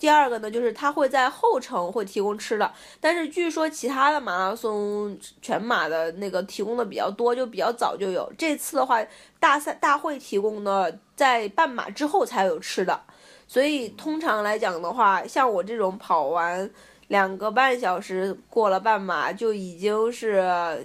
[0.00, 8.32] 第二个呢，就是他会在后程会提供吃的，但是据说其他的马拉松全马的那个提供的比较多，就比较早就有。
[8.38, 8.98] 这次的话，
[9.38, 12.98] 大赛大会提供的在半马之后才有吃的，
[13.46, 16.68] 所以通常来讲的话，像我这种跑完
[17.08, 20.42] 两个半小时过了半马，就已经是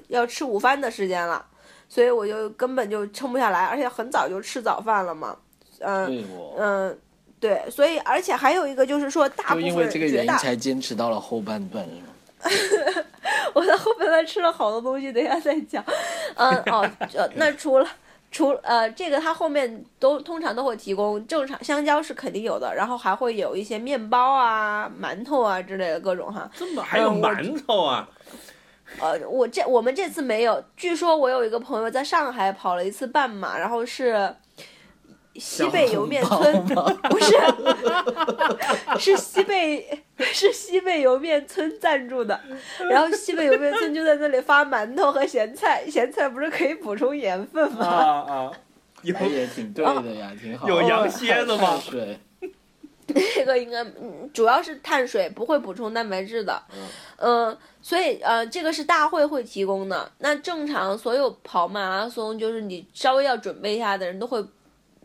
[0.10, 1.46] 要吃午饭的时间了，
[1.88, 5.38] 所以我就根本就撑不下来，而且很早就吃早饭了嘛，
[5.80, 6.26] 嗯
[6.58, 7.00] 嗯。
[7.48, 11.86] 对，所以而且还有一个就是说，大部分就因为这个原因才坚持到了后半段，
[12.50, 13.04] 是吗？
[13.54, 15.84] 我在后半段吃了好多东西，等一下再讲。
[16.38, 17.88] 嗯哦，呃，那除了
[18.32, 26.50] 除呃这个，它后面都通常都会提供正常香蕉是肯定有的，然后还会有一些面包啊、馒头啊之类的各种哈。
[26.56, 28.10] 这么还有馒头啊？
[29.00, 30.64] 呃，我这我们这次没有。
[30.76, 34.36] 据说我有一个朋友在上海跑了一次半马，然后是。
[35.38, 36.66] 西贝莜面村
[37.10, 37.36] 不是，
[39.00, 42.40] 是西贝是西贝莜面村赞助的，
[42.90, 47.88] 然后西贝莜面村就在那里发馒头和咸菜，咸菜不是可以补充盐分啊吗？
[47.88, 48.52] 啊啊，
[49.02, 50.68] 有哎也挺对的呀，挺好。
[50.68, 52.20] 有羊蝎子吗碳水
[53.36, 56.60] 这个应该嗯主要是碳水，不会补充蛋白质的。
[56.74, 60.12] 嗯嗯，所以呃，这个是大会会提供的。
[60.18, 64.44] 那正常所有跑马拉松，就是你稍微要准备一下的人都会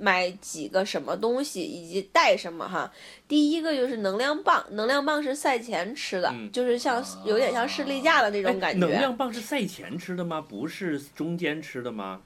[0.00, 2.90] 买几个什么东西，以及带什么哈。
[3.28, 8.80] 第一个就是能量棒，能量棒是赛前吃的，嗯就是像有点像士力架的那种哎感觉。
[8.80, 10.40] 能量棒是赛前吃的吗？
[10.40, 12.22] 不是中间吃的吗？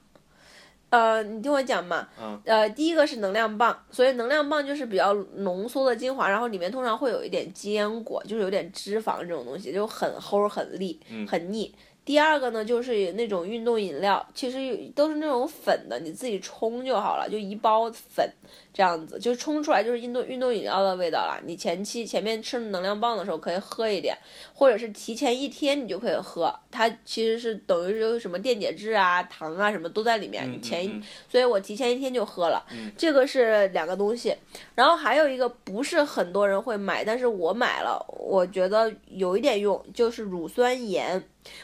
[0.91, 11.73] 呃，你听我讲嘛，啊呃，第一个是能量棒，所以能量棒就是比较浓缩的精华，然后里面通常会有一点坚果，就是有点脂肪这种东西，就很齁很腻，嗯很腻。
[12.05, 18.31] 第二个呢，就是那种运动饮料，其实都是那种粉的，你自己冲就好了，就一包粉
[18.75, 21.39] 这样子，就冲出来就是运动运动饮料的味道了。
[21.45, 24.13] 你前期前面吃能量棒的时候可以喝一点，
[24.53, 32.61] 或者是提前一天你就可以喝，它其实是等于是有什么电解质啊、糖啊什么都在里面，嗯你前所以我提前一天就喝了。
[32.73, 34.35] 嗯这个是两个东西，
[34.75, 41.23] 然后还有一个不是很多人会买，但是我买了，我觉得有一点用，就是乳酸盐。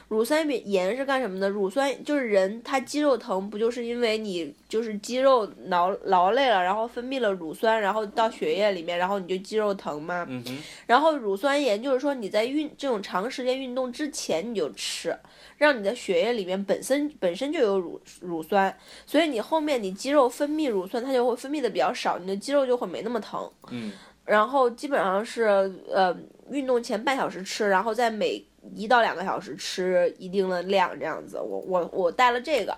[0.09, 1.49] 乳酸盐是干什么的？
[1.49, 10.25] 乳酸就是人他肌肉疼，不就是因为你就是肌肉劳劳累了，然后分泌了乳酸，然后到血液里面，然后你就肌肉疼嘛？
[10.29, 10.43] 嗯，
[10.85, 15.17] 然后乳酸盐就是说你在运这种长时间运动之前你就吃，
[15.57, 23.49] 让你的血液里面本身本身就有乳乳酸，所以你后面你肌肉分泌乳酸，它就会分泌的比较少，你的肌肉就会没那么疼。
[23.69, 23.91] 嗯
[24.23, 25.43] 然后基本上是
[25.91, 26.15] 呃
[26.51, 28.41] 运动前半小时吃，然后在每
[28.75, 31.37] 一到两个小时吃一定的量这样子。
[31.39, 32.77] 我我我带了这个，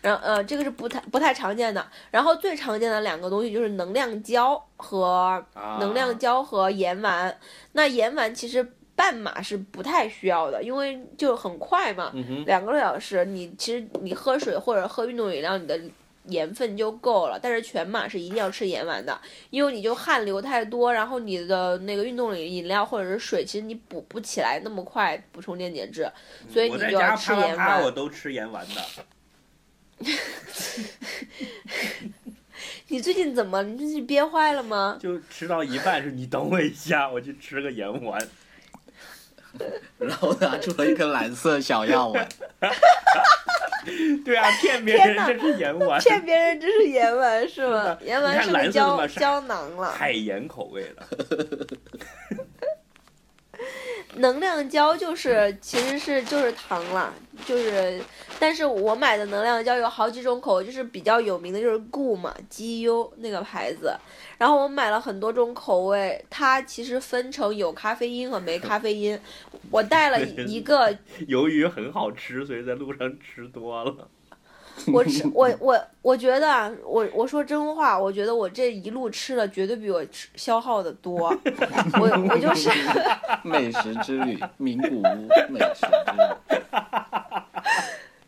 [0.00, 1.84] 然后呃这个是不太不太常见的。
[2.10, 7.36] 然后最常见的两个东西就是能量胶和啊，能量胶和盐丸。
[7.72, 15.78] 那盐丸其实半马是不太需要的，因为就很快嘛，嗯，两个多小时，你其实你喝水或者喝运动饮料，你的
[16.28, 17.38] 盐分就够了。
[17.42, 26.08] 但是全马是一定要吃盐丸的，因为你就汗流太多，然后你的那个运动饮料或者是水，其实你补不起来那么快补充电解质，
[26.52, 27.90] 所以你就要吃盐啪啪啪，我。
[27.96, 28.82] 都吃盐丸的。
[32.88, 33.62] 你最近怎么？
[33.62, 34.98] 你最近憋坏了吗？
[35.00, 38.20] 就吃到一半是你等我一下，我去吃个盐丸。
[39.98, 42.28] 然后拿出了一颗蓝色小药丸，
[44.24, 47.96] 对啊，骗别人这是盐丸，骗别人这是盐丸是吗？
[48.04, 49.90] 盐丸是胶胶囊了。
[49.92, 51.06] 海盐口味的。
[54.16, 57.12] 能量胶就是其实是就是糖啦，
[57.44, 58.00] 就是，
[58.38, 63.94] 但是我买的能量胶有好几种口味，就是比较有名的就是 Gu 嘛，G U 那个牌子，
[64.38, 69.18] 然后我买了很多种口味，它其实分成有咖啡因和没咖啡因，
[69.70, 70.96] 我带了 一个
[71.28, 74.08] 由于很好吃，所以在路上吃多了。
[74.92, 81.28] 我吃我 我我觉得啊，我我说真话，我觉得我这一路吃的绝对比我吃消耗的多，
[82.00, 82.70] 我我就是。
[83.42, 85.02] 美食之旅，名古屋
[85.48, 86.58] 美食之旅。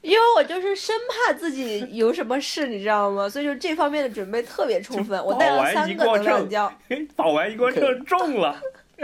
[0.01, 0.95] 因为我就是生
[1.27, 3.29] 怕自己有什么事，你知道吗？
[3.29, 5.23] 所以就这方面的准备特别充分。
[5.23, 6.73] 我带了三个能量胶，
[7.15, 8.57] 保完一锅秤中了。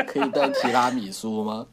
[0.06, 1.66] 可以带提拉米苏吗？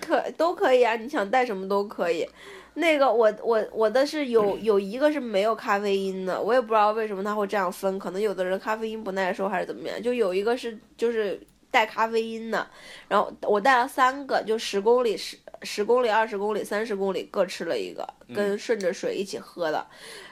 [0.00, 2.28] 可都可以啊，你想带什么都可以。
[2.74, 10.02] 那个我我我的是有有一个是没有咖啡因的，我也不知道为什么他会这样分，可能有的人咖啡因不耐受还是怎么样。
[10.02, 11.38] 就有一个是就是
[11.70, 12.66] 带咖啡因的，
[13.08, 19.86] 然后我带了三个，就十公里十十公里、二十公里、三十公里各吃了一个，跟顺着水一起喝的，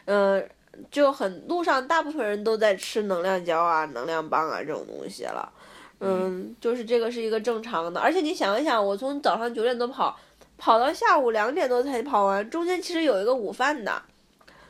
[0.06, 0.48] 嗯、
[0.90, 5.52] 就很路上大部分人都在吃能量胶啊、能量棒啊这种东西了。
[6.02, 10.18] 嗯，就是这个是一个正常的，而且你想一想，我从早上九点多跑，
[10.60, 14.02] 跑到下午两点多才跑完，中间其实有一个午饭的，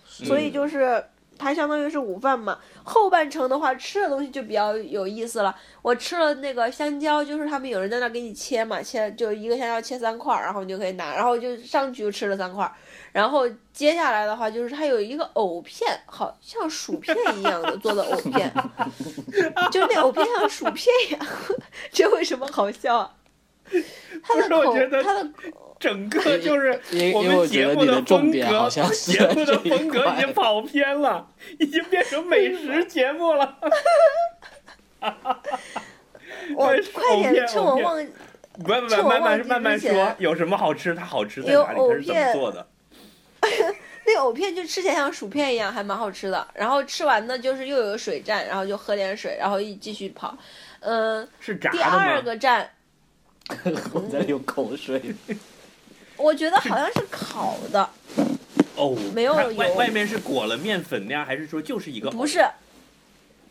[0.06, 1.04] 所以就是
[1.36, 2.56] 它相当于是午饭嘛。
[2.84, 5.54] 后半程的话，吃的东西就比较有意思了。
[5.82, 12.72] 我吃了那个香蕉，就是他们有人在那给你切嘛，切就一个香蕉切三块儿，然后你就可以拿，然后就上去就吃了三块儿。
[13.12, 18.52] 然后接下来的话，就是它有一个藕片，好像薯片一样的做的藕片，
[19.72, 21.26] 就那藕片像薯片一样，
[21.90, 23.12] 这为什么好笑啊？
[24.26, 25.30] 不是我口觉得，它的
[25.78, 31.26] 整个就是我因因为我们节目觉得你的 风格，好像是节目的风格已经跑偏了，
[31.58, 33.58] 已经变成美食节目了。
[36.56, 38.06] 我哎快点趁我忘
[38.52, 40.94] 不不不，慢慢忘记慢慢说，有什么好吃？
[40.94, 41.78] 它好吃在有哪里？
[41.78, 42.66] 它是怎么藕片做的？
[44.06, 46.46] 那个藕片就吃起来像薯片一样，还蛮好吃的。
[46.54, 50.36] 然后吃完呢，就是又有个水站，然后就喝点水，然后一继续跑。
[50.80, 51.96] 嗯，是炸第的吗？
[51.98, 52.68] 二个站，
[53.92, 55.14] 我在流口水。
[56.16, 57.88] 我觉得好像是烤的，
[58.76, 62.10] 哦，没有它外外面是裹了面粉那样，还是说就是一个？
[62.10, 62.44] 不是，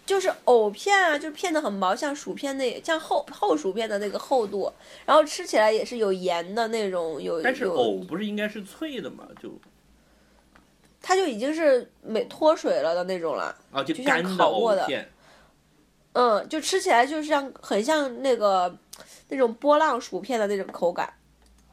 [0.05, 4.71] 就是藕片啊，就片的很薄，像薯片那像厚厚薯片的那个厚度，
[5.05, 9.27] 然后吃起来也是有盐的那种，有但是藕不是应该是脆的吗？
[9.41, 9.51] 就
[11.01, 13.55] 它就已经是没脱水了的那种了。
[13.71, 14.87] 啊，就就像烤过的。
[16.13, 18.75] 嗯，就吃起来就像很像那个
[19.30, 21.11] 那种波浪薯片的那种口感。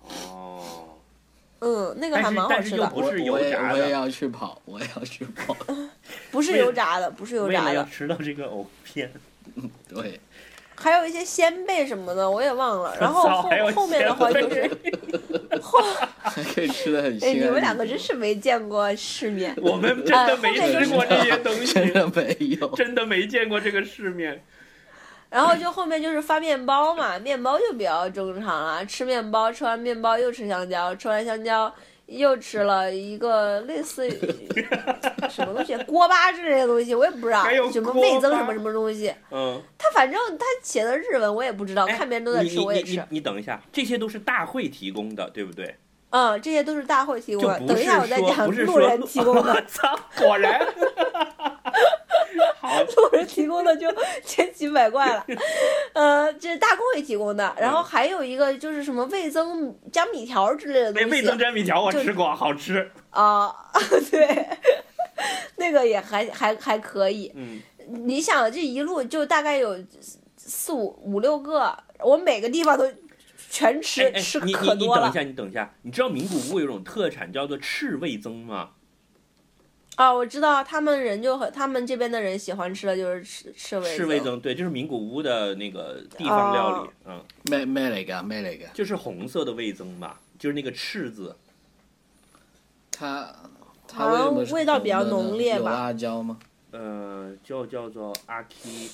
[0.08, 0.62] 哦，
[1.58, 5.56] 嗯，那个还蛮好吃的，但是又不是油炸的，我也要去跑，我也要去跑。
[6.30, 9.10] 不是油炸的，不是油炸的，吃到这个藕片，
[9.88, 10.20] 对，
[10.76, 12.96] 还有一些鲜贝什么的，我也忘了。
[13.00, 14.70] 然后 后后面的话就是
[15.60, 15.80] 后，
[16.18, 17.32] 还可以吃的很哎。
[17.32, 19.56] 你们两个真是没见过世面。
[19.60, 22.68] 我们真的没吃过这些东真西，的没有。
[22.76, 24.44] 真的没见过这个世面。
[25.28, 28.84] 然后就后面就是发面包嘛，面包就比较正常了。
[28.86, 31.72] 吃面包，吃完面包又吃香蕉，吃完香蕉
[32.06, 34.12] 又吃了一个类似于
[35.28, 39.12] 什么东西锅巴之类的东西，我也不知道什么味增什么什么东西。
[39.30, 45.76] 嗯，他反正他写的日文我也不知道，哎看别人都在吃，我也吃你等一下，这些都是大会提供的，对不对？
[46.10, 47.58] 嗯，这些都是大会提供的。
[47.66, 50.64] 等一下我再说讲路人提供 我的，操，果然。
[52.60, 53.88] 好，路人提供的就
[54.24, 55.26] 千奇百怪了。
[55.94, 61.08] 呃，这是大公会提供的，然后还有一个就是什么味增加米条之类的东西。
[61.08, 62.90] 那味增加米条我吃过，好吃。
[63.10, 63.54] 啊，
[64.10, 64.46] 对，
[65.56, 67.32] 那个也还还还可以。
[67.34, 67.60] 嗯，
[68.04, 69.78] 你想，这一路就大概有
[70.36, 72.84] 四五五六个，我每个地方都
[73.50, 78.70] 全吃，哎哎吃可多了你你等一下，你等一下，你知道名古屋有种特产叫做赤味增吗？
[79.96, 80.12] 啊！
[80.12, 88.22] 我知道他们人就很，他们这边的人喜欢吃的就是赤赤味赤味增，对，就是名古屋的那个地方料理，嗯，卖卖哪个？
[88.22, 88.66] 卖哪个？
[88.74, 91.34] 就是红色的味增吧，就是那个赤字。
[92.92, 93.34] 它
[93.88, 96.38] 它好像为什么是味道比较浓烈吧有辣椒吗？
[96.72, 98.90] 呃，就叫做阿 k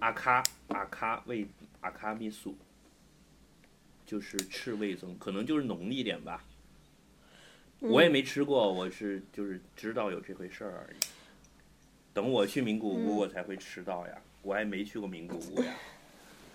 [0.00, 1.46] 阿卡阿卡味
[1.80, 2.54] 阿卡米素，
[4.04, 6.44] 就是赤味增，可能就是浓一点吧。
[7.82, 10.96] 我也没吃过，我是就是知道有这回事儿而已。
[12.12, 14.14] 等我去名古屋，嗯我才会吃到呀。
[14.42, 15.72] 我还没去过名古屋呀。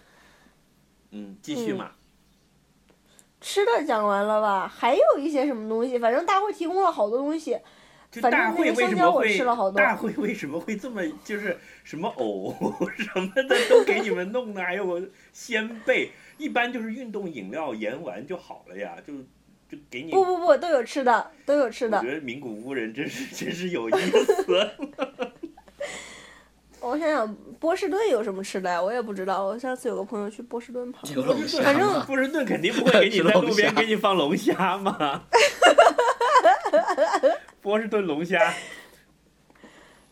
[1.11, 1.91] 嗯，继续嘛。
[3.39, 4.67] 吃的讲完了吧？
[4.67, 7.59] 还有一些什么东西，反正大会提供了好多东西。
[8.09, 12.55] 就大会为什么会吃了好多大会为什么会这么就是什么藕
[12.95, 19.13] 什么的都给你们弄的，还有鲜贝，一般就是运动饮料盐丸就好了呀，就
[19.69, 20.11] 就给你。
[20.11, 22.13] 不不不，都有吃的，都有吃的我觉。
[22.13, 24.69] 得名古屋人真是真是有意思。
[26.79, 28.81] 我想想，波士顿有什么吃的呀？
[28.81, 29.43] 我也不知道。
[29.43, 31.01] 我上次有个朋友去波士顿跑，
[31.63, 32.05] 反正？
[32.05, 35.23] 波士顿肯定不会给你在路边给你放龙虾嘛。
[37.61, 38.53] 波士顿龙虾，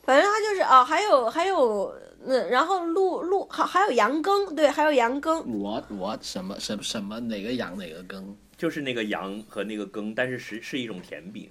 [0.03, 1.95] 反正他就是啊，还有还有
[2.25, 5.45] 那，然后鹿鹿还还有羊羹，对，还有羊羹。
[5.61, 8.35] 我我什么什么什么哪个羊哪个羹？
[8.66, 11.47] 就是那个羊和那个羹，但是是是一种甜饼。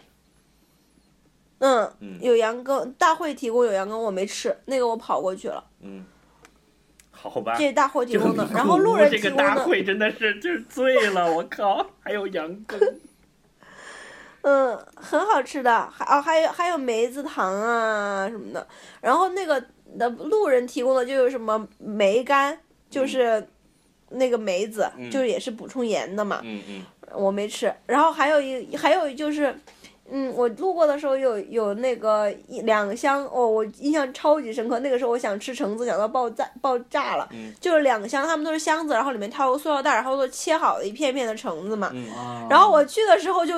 [1.58, 6.04] 嗯，嗯有羊羹，大会提供有羊羹，我没吃，那个我跑过去了，嗯，
[7.12, 7.54] 好吧。
[7.56, 8.44] 这是大会提就供的。
[8.52, 11.88] 然后古路人提供屋这个大的，会真的是就是醉了，我靠！
[12.00, 12.80] 还有羊羹，
[14.42, 18.66] 嗯，很好吃的，还哦还有还有梅子糖啊什么的。
[19.00, 19.64] 然后那个
[19.96, 22.58] 的路人提供的就有什么梅干，
[22.90, 23.46] 就是
[24.10, 26.40] 那个梅子，嗯就是也是补充盐的嘛。
[26.44, 26.82] 嗯嗯，
[27.16, 27.72] 我没吃。
[27.86, 29.54] 然后还有一还有就是，
[30.10, 34.78] 嗯，我路过的时候有有那个一两箱哦，我印象超级深刻。
[34.80, 37.28] 那个时候我想吃橙子，想到爆炸爆炸了。
[37.32, 41.90] 嗯就是两箱，他们都是箱子，然后里面套个塑料袋，然后都切好的一片片的橙子嘛。
[41.92, 43.54] 嗯啊然后我去的时候就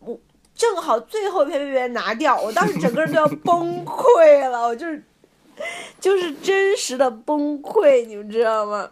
[0.00, 0.18] 我
[0.54, 5.02] 正好最后一片被别人拿掉，我当时整个人都要崩溃了，我就是
[6.00, 8.88] 就是真实的崩溃，你们知道吗？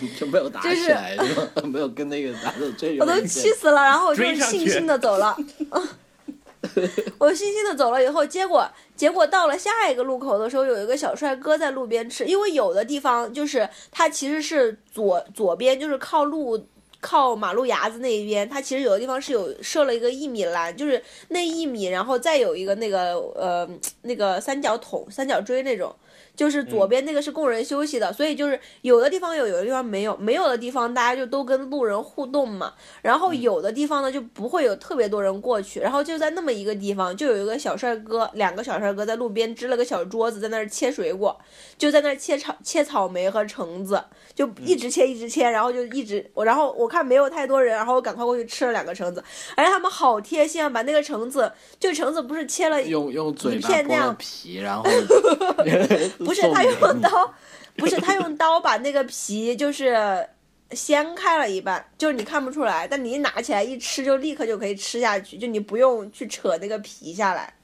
[0.18, 1.48] 就没有打就是起来是吧？
[1.64, 5.36] 没有跟那个打的最有我都气死了，然后我就悻悻的走了。
[7.18, 16.66] 我悻悻的走了以后，结果结果到了下一个路口的时候，有一个小帅哥在路边吃，因为有的地方就是他其实是左左边，就是靠路
[17.00, 23.68] 靠马路牙子那一边，它其实有的地方是有设了一个一米栏，就是那一米，然后再有一个那个呃
[24.02, 25.94] 那个三角桶、三角锥那种。
[26.38, 32.72] 就是左边那个是供人休息的，所以就是有的地方有，有的地方没有，没有的地方大家就都跟路人互动嘛。
[33.02, 41.36] 然后有的地方呢就不会有特别多人过去，然后就在那么一个地方，就有一个小帅哥，两个小帅哥在路边支了个小桌子，在那儿切水果，
[41.76, 44.00] 就在那儿切草切草莓和橙子，
[44.32, 49.20] 就一直切一直切，然后就一直我，然后我看没有太多人，然后我赶快过去吃了两个橙子，
[49.56, 54.84] 而且他们好贴心啊，把那个橙子，就橙子不是切了用用嘴巴剥了片那样皮，然后
[56.28, 57.34] 不是他用刀，
[57.76, 60.28] 不是他用刀把那个皮就是
[60.72, 67.54] 掀开了一半，就是你看不出来，但你一拿起来一吃就立刻就可以吃下去，就你不用去扯那个皮下来，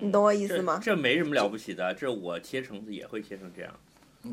[0.00, 0.80] 你懂我意思这吗？
[0.82, 3.70] 这没什么了不起的，这我切橙子也会切成这样。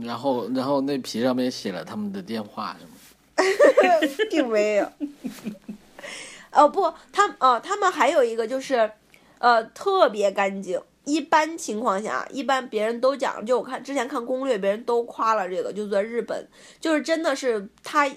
[0.04, 2.92] 然后然后那皮上面写了他们的电话什么。
[4.30, 4.92] 并没有。
[6.52, 8.92] 哦不，他哦，他们还有一个就是，
[9.38, 10.82] 呃，特别干净。
[11.10, 16.48] 一般情况下，一般别人都讲，就我看之前看攻略，别人都夸了这个，就在日本，
[16.80, 18.08] 就是真的是他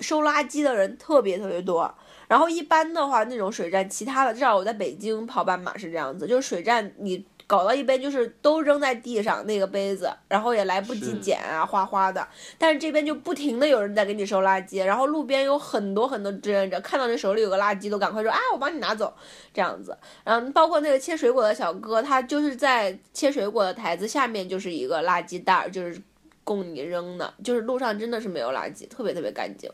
[0.00, 1.94] 收垃圾的人特别特别多。
[2.26, 12.28] 然后一般的话，那种水站，其他的至少我在北京跑半马是这样子，就是水站你搞到一边就是都扔在地上那个杯子，然后也来不及捡啊，哗哗的。
[12.58, 19.10] 但是这边就不停的有人在给你收垃圾，然后路边有很多很多志愿者，看到你手里有个垃圾都赶快说啊，我帮你拿走，
[19.54, 19.96] 这样子。
[20.24, 25.98] 然后包括那个切水果的小哥，他就是在切水果的台子下面就是一个垃圾袋儿，就是
[26.44, 29.70] 供你扔的，就是路上真的是没有垃圾，特别特别干净。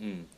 [0.00, 0.24] 嗯，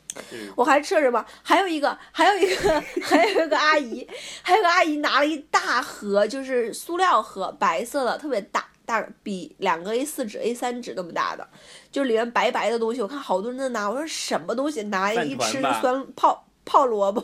[0.55, 1.25] 我还吃了什么？
[1.43, 4.07] 还有一个， 还有一个， 还有一个阿姨，
[4.41, 11.47] 还有个阿姨拿了一大盒，就是塑料盒，白色的，特别大，大比两个 A 四纸、A 三纸那么大的，
[11.91, 13.01] 就里面白白的东西。
[13.01, 14.83] 我看好多人在拿，我说什么东西？
[14.83, 17.21] 拿来一吃酸泡泡萝卜，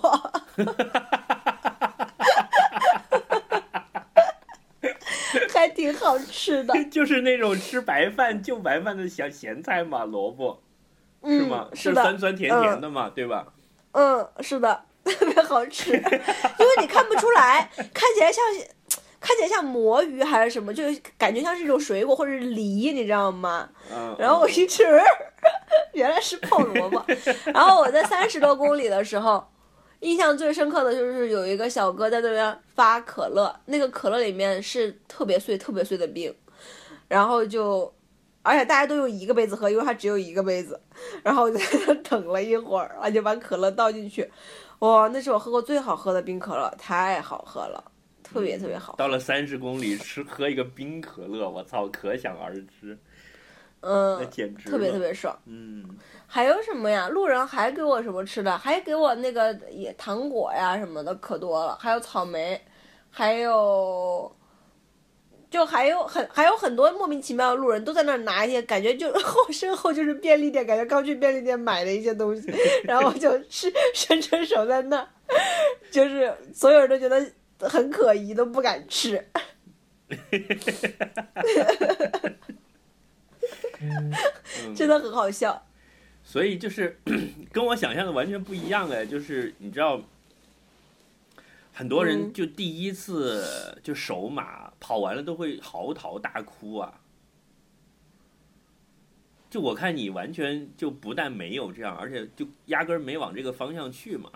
[5.53, 6.73] 还挺好吃的。
[6.85, 10.61] 就是那种吃白饭就白饭的小咸菜嘛，萝卜
[11.23, 13.45] 是嗯吗？，是的，酸酸甜甜的嘛，对吧？
[13.91, 18.43] 嗯，是的， 特别好吃，因为你看不出来，看起来像
[19.19, 23.67] 看起来像魔芋还是什么，就是感觉像是一种水果或者是梨，你知道吗？
[23.91, 24.15] 嗯。
[24.19, 24.83] 然后我一吃，
[25.93, 27.03] 原来是泡萝卜。
[27.45, 29.43] 然后我在三十多公里的时候，
[30.01, 36.33] 印象最深刻的就是有一个小哥在那边发可乐，那个可乐里面是特别碎、特别碎的冰，
[37.07, 37.91] 然后就。
[38.47, 40.79] 而且大家都用一个杯子喝，因为它只有一个杯子。
[41.23, 44.31] 然后我就在那等了一会儿，我就把可乐倒进去。
[44.79, 47.83] 哇，那是我喝过最好喝的冰可乐，太好喝了，
[48.23, 48.97] 特别特别好喝。
[48.97, 52.97] 到了三十公里吃喝一个冰可乐，我操，可想而知，
[53.81, 55.37] 那嗯，简直特别特别爽。
[55.45, 57.09] 嗯，还有什么呀？
[57.09, 58.57] 路人还给我什么吃的？
[58.57, 61.75] 还给我那个也糖果呀什么的，可多了。
[61.79, 62.61] 还有草莓，
[63.09, 64.31] 还有，
[65.49, 72.51] 就还有很还有很多莫名其妙的路人都在那儿拿一些，感觉就 后身后就是便利店，感觉刚去便利店买的一些东西，
[72.83, 75.07] 然后就是伸伸手在那儿，
[75.89, 77.25] 就是所有人都觉得
[77.59, 79.25] 很可疑，都不敢吃。
[84.75, 85.63] 真的很好笑。
[86.23, 86.99] 所以就是
[87.53, 90.01] 跟我想象的完全不一样哎，就是你知道，
[91.77, 97.01] 很多人嗯就第一次就首马跑完了都会嚎啕大哭啊。
[99.47, 104.31] 就我看你完全就不但没有这样，而且就压根儿没往这个方向去嘛。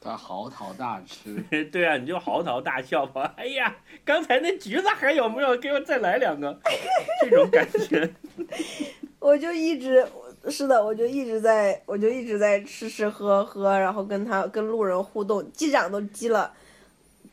[0.00, 3.34] 他嚎啕大吃， 对啊，你就嚎啕大笑吧。
[3.36, 5.56] 哎呀，刚才那橘子还有没有？
[5.58, 6.56] 给我再来两个，
[7.22, 8.08] 这种感觉。
[9.18, 10.06] 我就一直
[10.48, 16.54] 是的，我就一直在，我就一直在吃吃喝喝，然后跟他跟路人互动，击掌都击了，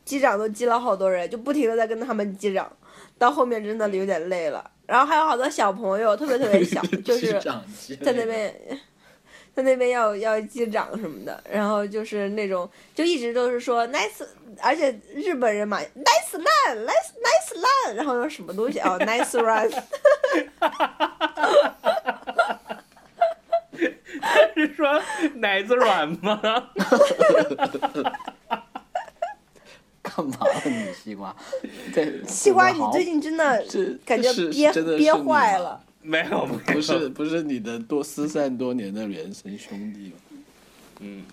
[0.05, 2.71] 击掌都击了好多人，就不停的在跟他们击掌，
[3.17, 4.71] 到后面真的有点累了。
[4.85, 7.33] 然后还有好多小朋友，特别特别小， 就是
[8.03, 8.55] 在那边，
[9.55, 14.23] 在那边要要击掌什么的，然后就是那种就一直都是说 nice，
[14.61, 17.55] 而且日本人嘛 nice run，nice nice
[17.87, 19.71] run，然后说什么东西哦 nice run。
[24.55, 25.01] 是说
[25.35, 26.41] 奶子软吗？
[30.05, 31.35] 干嘛了你西瓜？
[31.93, 35.83] 对，西瓜，你最近真的这感觉憋真的是憋坏了。
[36.01, 40.15] 没有，没有不是不是你的多失散多年的孪生兄弟吗？
[40.99, 41.25] 嗯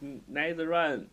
[0.00, 1.06] 嗯，nice run。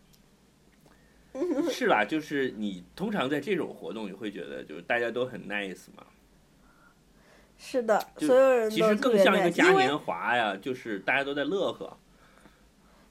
[1.72, 2.04] 是吧？
[2.04, 6.04] 就是你通常在这种活动，你会觉得就是大家都很 nice 嘛。
[7.58, 11.98] 是的，所有人其实更像一个嘉年华呀，就是大家都在乐呵。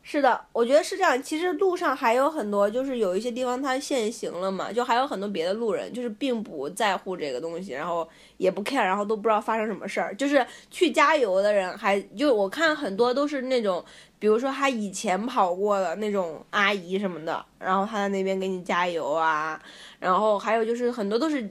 [0.02, 1.22] 是的，我觉得是这样。
[1.22, 10.12] 其实路上还有很多，就是有一些地方它限行了嘛，就还有很多别的路人，就是并不在乎这个东西，然后也不 care，然后都不知道发生什么事儿。
[10.16, 13.84] 就是去加油的人还，就我看很多都是那种，
[14.18, 19.62] 比如说他以前跑过的那种阿姨什么的，然后他在那边给你加油啊。
[20.00, 21.48] 然后还有就是很多都是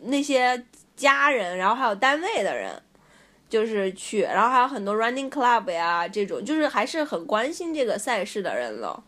[0.00, 0.62] 那些
[0.96, 2.70] 家人，然后还有单位的人。
[3.48, 9.04] 就是去，然后还有很多 running club 呀，这种就是还是很关心这个赛事的人了。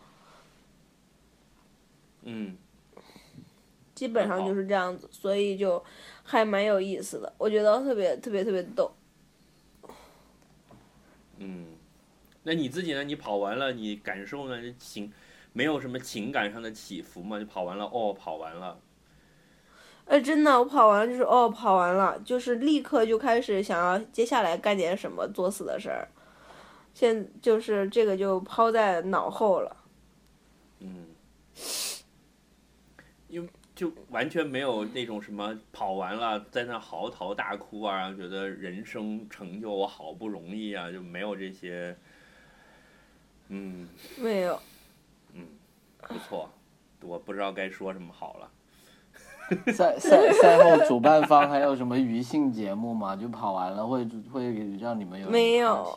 [2.23, 2.57] 嗯，
[3.95, 5.83] 基本上就是这样子，所以就
[6.23, 8.91] 还蛮有意思的，我觉得特别特别特别逗。
[11.37, 11.67] 嗯，
[12.43, 13.03] 那你自己呢？
[13.03, 14.73] 你跑完了，你感受呢？
[14.79, 15.11] 情
[15.53, 17.39] 没有什么情感上的起伏嘛？
[17.39, 18.79] 就跑完了，哦，跑完了。
[20.07, 26.07] 哎，真的，我跑完了就是哦，跑完了就是立刻就开始想要接下来干点什么作死的事儿，
[26.93, 29.77] 现就是这个就抛在脑后了。
[30.79, 31.07] 嗯，
[33.27, 41.95] 因为就完全没有那种什么跑完了在那嚎啕大哭啊，觉得人生成就我好不容易啊，就没有这些。
[43.49, 43.87] 嗯，
[44.17, 44.59] 没有。
[45.33, 45.45] 嗯，
[45.99, 46.49] 不错，
[47.01, 48.49] 我不知道该说什么好了。
[49.73, 53.15] 赛赛赛后，主办方还有什么余兴节目吗？
[53.15, 54.43] 就跑完了会会
[54.79, 55.93] 让你们有没有？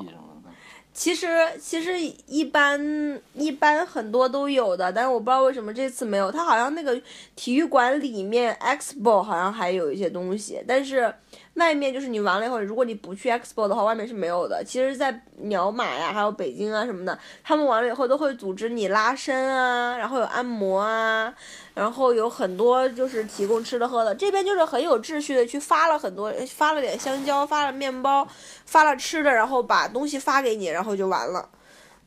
[0.93, 1.27] 其实
[1.61, 6.31] 其实一般一般很多都有的，但是我不知道为什么这次没有。
[6.33, 7.01] 他好像那个
[7.37, 11.15] 体育馆里面 expo 好像还有一些东西，但是。
[11.55, 14.63] 外面就是你完了以后，如果你不去 expo 的话，外面是没有的。
[14.65, 21.35] 其实，在鸟马呀，还有北京啊什么的，他们完了以后都会组织你拉伸啊，然后有按摩啊，
[21.75, 24.15] 然后有很多就是提供吃的喝的。
[24.15, 28.27] 这边就是很有秩序的去发了很多，发了点香蕉，发了面包，
[28.65, 31.47] 发了吃的，然后把东西发给你，然后就完了，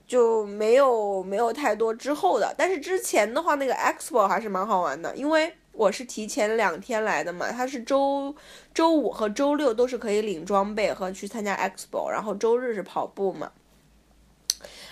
[0.07, 2.55] 就没有没有太多之后的。
[2.57, 5.53] 但是之前的话，那个 expo 还是蛮好玩的，因为。
[5.74, 8.34] 我是提前两天来的嘛，他是周
[8.74, 13.51] 周五和周六都是可以领装备和去参加 expo，然后周日是跑步嘛。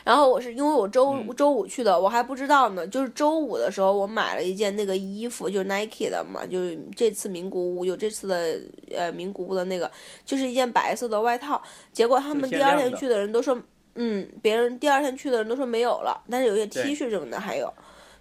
[0.03, 2.85] 然后我是因为我周周五去的，我还不知道呢。
[2.87, 8.59] 就是周五的时候，我买了一件那个衣服，就是 Nike 的嘛，就是这次名古屋有这次的
[8.91, 9.89] 呃名古屋的那个，
[10.25, 11.61] 就是一件白色的外套。
[11.93, 13.55] 结果他们第二天去的人都说，
[13.93, 17.71] 嗯，别人第二天去的人都说没有了，但是有些 T 恤什么的还有。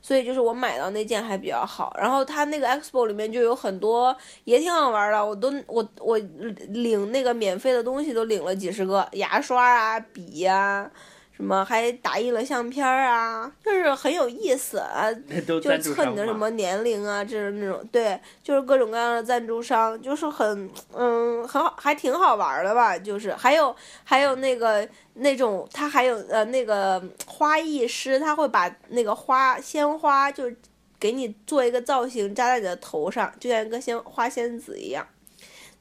[0.02, 6.18] 所以就是我买到那件还比较好，然后它那个 expo 里面就有很多也挺好玩的，我都我我
[6.68, 10.90] 领那个免费的东西都领了几十个牙刷啊笔呀。
[11.40, 15.10] 什么还打印了相片儿啊，就是很有意思啊，
[15.48, 23.74] 就测你的什么年龄啊，就是那种对，就是各种各样的赞助商，就是很嗯很好，还挺好玩的吧，就是还有
[24.04, 30.44] 还有那个那种他还有呃那个花艺师，他会把那个花鲜花就
[31.00, 35.06] 给你做一个造型扎在你的头上，就像一个鲜花仙子一样。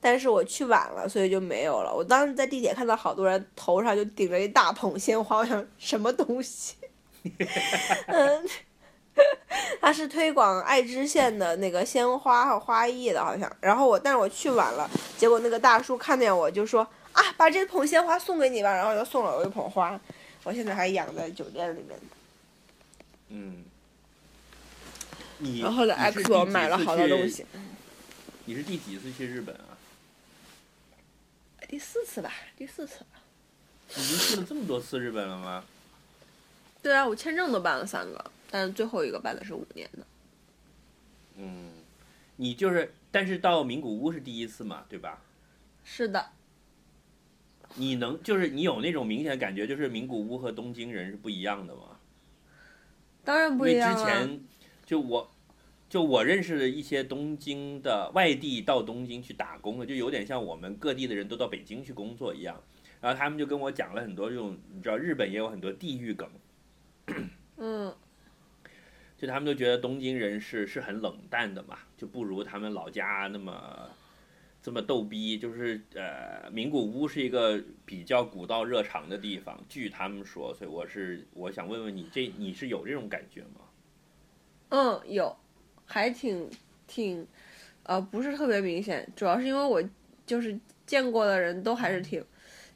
[0.02, 1.94] 但是我去晚了，所以就没有了。
[1.94, 6.76] 我当时在地铁看到好多人头上就顶着一大捧鲜花，我想什么东西？
[8.08, 8.50] 嗯，
[9.82, 13.52] 他是推广爱知县的那个鲜花和花艺的，好像。
[13.60, 16.82] 然后我，但是我去晚了，结果那个大叔看见我就说
[17.12, 20.00] 啊，把这捧鲜花送给你吧，然后就送了我一捧花，
[20.44, 22.00] 我现在还养在酒店里面。
[23.30, 23.66] 嗯。
[25.62, 27.46] 然后在 X 买了好多东西。
[28.46, 29.69] 你是第几次去日本啊？
[31.70, 33.06] 第四次吧，第四次。
[33.96, 35.64] 已经去了这么多次日本了吗？
[36.82, 40.00] 对啊，我签证都办了三个，但是最后一个办的是五年的。
[41.38, 41.72] 嗯，
[42.38, 45.22] 你就是，但是到名古屋是第一次嘛，对吧？
[45.84, 46.32] 是的。
[47.76, 52.00] 你能就是你有那种明显的感觉，就是名古屋和东京人是不一样的吗？
[53.24, 54.42] 当然不一样之前
[54.88, 55.30] 就我。
[55.90, 62.62] 就我认识的一些东京的外地到东京去打工的，就有点像我们各地的人都到北京去工作一样。
[63.02, 66.30] 然后他们就跟我讲了很多这种，你知道日本也有很多地域梗。
[67.58, 67.94] 嗯。
[69.18, 73.90] 就他们都觉得东京人是是很冷淡的嘛，就不如他们老家那么
[74.62, 75.38] 这么逗逼。
[75.38, 83.62] 就是呃，名古屋是一个比较古道热肠的地方，据他们说，所以我是我想问问你，这你是有这种感觉吗？
[84.70, 85.36] 嗯，有。
[85.92, 86.48] 还挺
[86.88, 87.26] 挺，
[87.84, 89.84] 呃，不是特别明显，主要是因为我
[90.26, 92.24] 就是见过的人都还是挺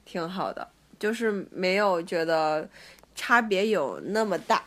[0.04, 0.68] 挺好的，
[1.00, 2.68] 就是没有觉得
[3.14, 4.64] 差别有那么大。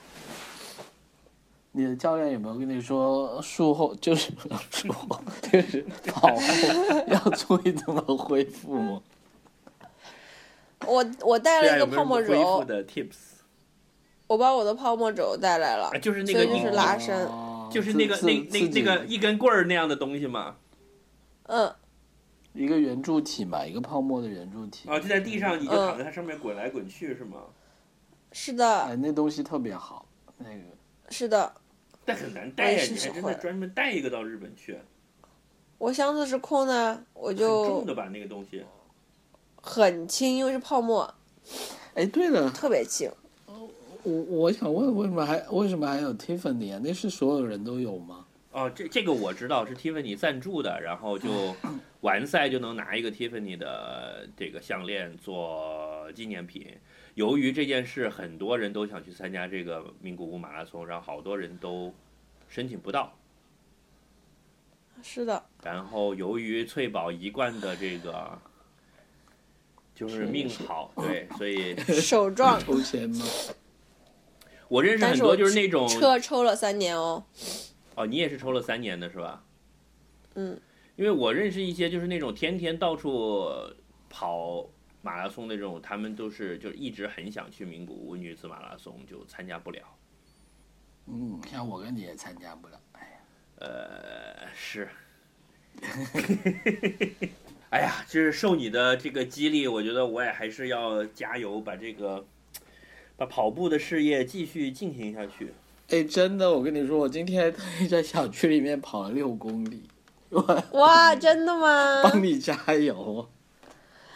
[1.73, 4.33] 你的教练有没有跟你说术后就是
[4.71, 6.41] 术后就是跑后
[7.09, 9.03] 要注意怎么恢复吗？
[10.87, 12.65] 我我带了一个泡沫柔。
[12.65, 13.17] 的 tips。
[14.29, 20.57] 我把我的泡沫轴带来了啊，就是那个就是拉伸哦就是那个那那那个一根棍儿那样的东西嘛。
[21.45, 21.73] 嗯，
[22.53, 24.89] 一个圆柱体嘛，一个泡沫的圆柱体。
[24.89, 27.43] 哦，就在地上，你就嗯躺在它上面滚来滚去是吗？
[28.33, 30.07] 是的，哎，那东西特别好，
[30.39, 30.63] 那个
[31.09, 31.55] 是的，
[32.05, 34.79] 但很难带呀，你还真的专门带一个到日本去，
[35.79, 38.65] 我箱子是空的，我很就重的吧那个东西。
[39.63, 41.15] 很轻，因为是泡沫，
[41.95, 43.11] 哎，对了，特别轻。
[44.07, 46.81] 我我想问，为什么还为什么还有 Tiffany 啊？
[46.83, 48.25] 那是所有人都有吗？
[48.53, 51.57] 哦，这这个我知道是 Tiffany 赞助的，然后就
[52.03, 56.69] 完赛就能拿一个 Tiffany 的这个项链做纪念品。
[57.17, 61.93] 由于这件事，很多人都想去参加这个名古屋马拉松，然后好多人都
[62.49, 63.13] 申请不到。
[65.03, 68.39] 是的，然后由于翠宝一贯的这个
[69.95, 73.25] 就是命好，对，所以 手撞抽签吗？
[74.69, 77.25] 我认识很多就是那种车抽了三年哦。
[77.95, 79.43] 哦，你也是抽了三年的是吧？
[80.35, 80.61] 嗯，
[80.97, 83.49] 因为我认识一些就是那种天天到处
[84.11, 84.69] 跑
[85.03, 89.81] 马拉松那种，他们都是就一直很想去名古屋女子马拉松，就参加不了。
[91.07, 92.81] 嗯，像我跟你也参加不了。
[92.93, 93.19] 哎呀，
[93.61, 94.89] 呃，是。
[97.71, 102.27] 哎呀，就是受你的这个激励，我觉得我也还是要加油，把这个
[103.17, 105.53] 把跑步的事业继续进行下去。
[105.91, 109.83] 哎，真的，我跟你说，我今天特 意在小区里面跑了六公里，
[110.31, 112.03] 我哇，真的吗？
[112.05, 113.29] 帮你加油。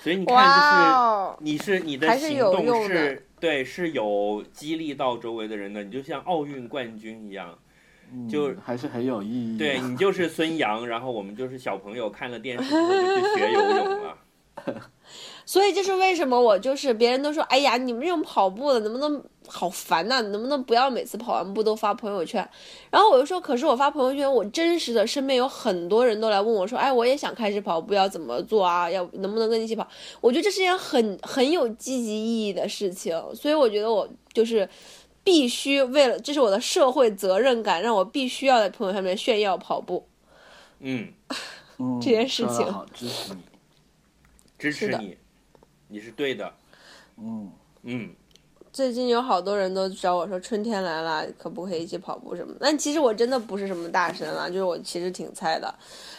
[0.03, 7.59] 所以你看，就是哦，你是你的行动是对是有激励到周围的人的，你就像奥运冠军一样，
[8.11, 9.65] 嗯就还是很有意义的。
[9.65, 14.17] 对你就是孙杨，然后我们就是小朋友看了电视之后就去学游泳了。
[15.51, 22.49] 所以这是为什么我就是别人都说，哎呀，你们这种跑步的能不能好烦呐、能不能不要每次跑完步都发朋友圈？
[22.89, 28.89] 然后我就说，可是我发朋友圈，我真实的身边有很多人都来问我说，哎，我也想开始跑步，要怎么做啊？
[28.89, 29.85] 要能不能跟你一起跑？
[30.21, 34.69] 我觉得这是件很很有积极意义的事情，所以我觉得我就是
[35.25, 40.07] 必须为了，这是我的社会责任感，让我必须要在朋友圈里面炫耀跑步。
[40.79, 41.09] 嗯，
[41.81, 43.41] 嗯， 这件事情好，支持你。
[44.57, 45.17] 支持你，
[45.91, 46.51] 你是对的。
[47.19, 47.51] 嗯，
[47.83, 48.15] 嗯，
[48.73, 52.59] 最近有好多人都找我说春天来了，可不可以一起跑步什么的？
[52.61, 55.75] 但其实我真的不是什么大神了，就是我其实挺菜的。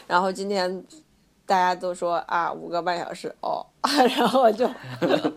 [0.05, 0.85] 然后今天
[1.45, 3.65] 大家都说啊五个半小时哦，
[4.17, 4.69] 然后我就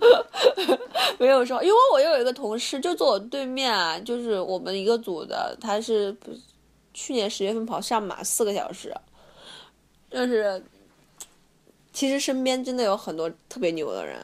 [1.18, 6.14] 没有说，因为我有一个同事就坐我对面啊，就是我们一个组的，他是
[6.93, 8.93] 去年十月份跑上马四个小时，
[10.11, 10.62] 就是
[11.95, 14.16] 其实身边真的有很多特别牛的人。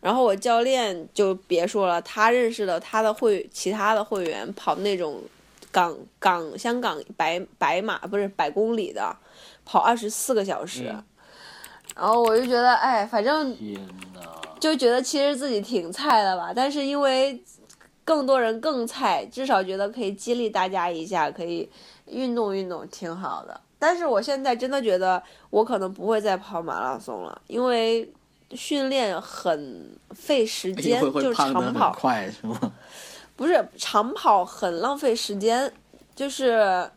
[0.00, 5.20] 然后我教练就别说了，他认识的他的会其他的会员跑那种
[5.72, 9.16] 港港香港百百马不是百公里的，
[9.64, 10.90] 跑二十四个小时。
[10.92, 11.04] 嗯
[11.96, 13.56] 然后我就觉得，哎，反正！
[14.58, 17.40] 就觉得其实自己挺菜的吧，但是因为
[18.04, 21.70] 更多人更菜，至少觉得可以激励大家一下，可以
[22.06, 23.60] 运动运动，挺好的。
[23.78, 28.10] 但是我现在真的觉得我可能不会再跑马拉松了，因为
[28.52, 32.72] 训练很费时间，会会就是长跑，快是吗？
[33.36, 35.72] 不是长跑很浪费时间，
[36.14, 36.88] 就是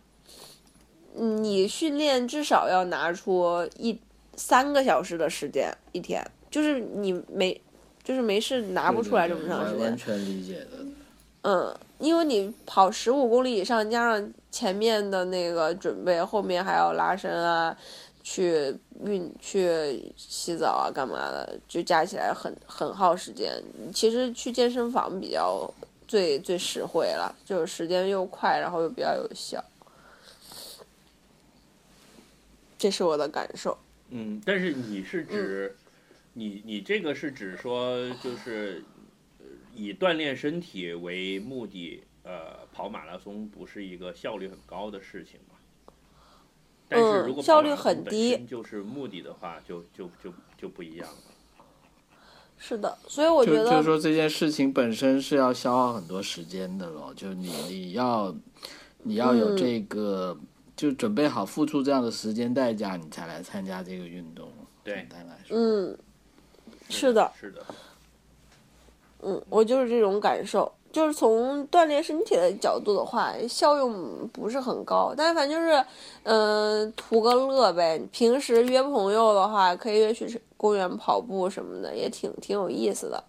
[1.13, 3.99] 你训练至少要拿出一
[4.35, 7.59] 三个小时的时间一天，就是你没
[8.03, 9.97] 就是没事拿不出来这么长时间对对对完。
[9.97, 10.85] 全理解的。
[11.41, 17.77] 嗯，因为你跑十五公里以上，加上前面的那个准备，后面还要拉伸啊，
[18.23, 23.63] 去运、去洗澡啊，干嘛的，就加起来很很耗时间。
[23.93, 25.71] 其实去健身房比较
[26.07, 29.63] 最最实惠了，就是时间又快，然后又比较有效。
[32.79, 33.77] 这是我的感受。
[34.09, 35.83] 嗯，但是你是指，嗯
[36.33, 38.83] 你你这个是指说就是
[39.37, 39.45] 呃
[39.75, 45.55] 以锻炼身体为目的，呃，跑马拉松不是一个效率很高的事情嘛？
[46.87, 51.15] 但是如果嗯效率很低就是目的的话，就就就就不一样了。
[52.59, 58.35] 是的，所以我觉得就就是说这件事情本身是要消耗很多时间的咯，就你你要
[59.01, 60.37] 你要有嗯这个、
[60.75, 64.47] 就准备好付出这样的时间代价，你才来参加这个运动。
[64.83, 65.97] 对简单来说，嗯，
[66.89, 67.65] 是的，是的，
[69.21, 70.71] 嗯，我就是这种感受。
[70.91, 75.85] 就是从锻炼身体的角度的话，效用不是很高，但反正就是，
[76.23, 78.01] 嗯、图个乐呗。
[78.11, 83.23] 平时约朋友的话，可以约去公园跑步什么的，也挺挺有意思的。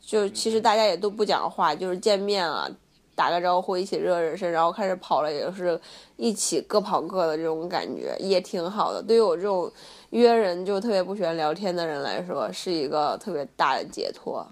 [0.00, 2.68] 就其实大家也都不讲话，就是见面啊，
[3.14, 5.80] 打个招呼，一起热热身，然后开始跑了，也是
[6.16, 9.02] 一起各跑各的这种感觉，也挺好的。
[9.02, 9.70] 对于我这种
[10.10, 14.46] 约人就特别不喜欢聊天的人来说，是一个特别大的解脱。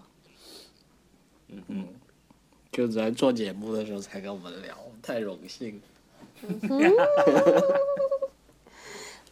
[1.48, 1.86] 嗯嗯，
[2.76, 5.80] 就咱做节目的时候才跟我们聊，太荣幸。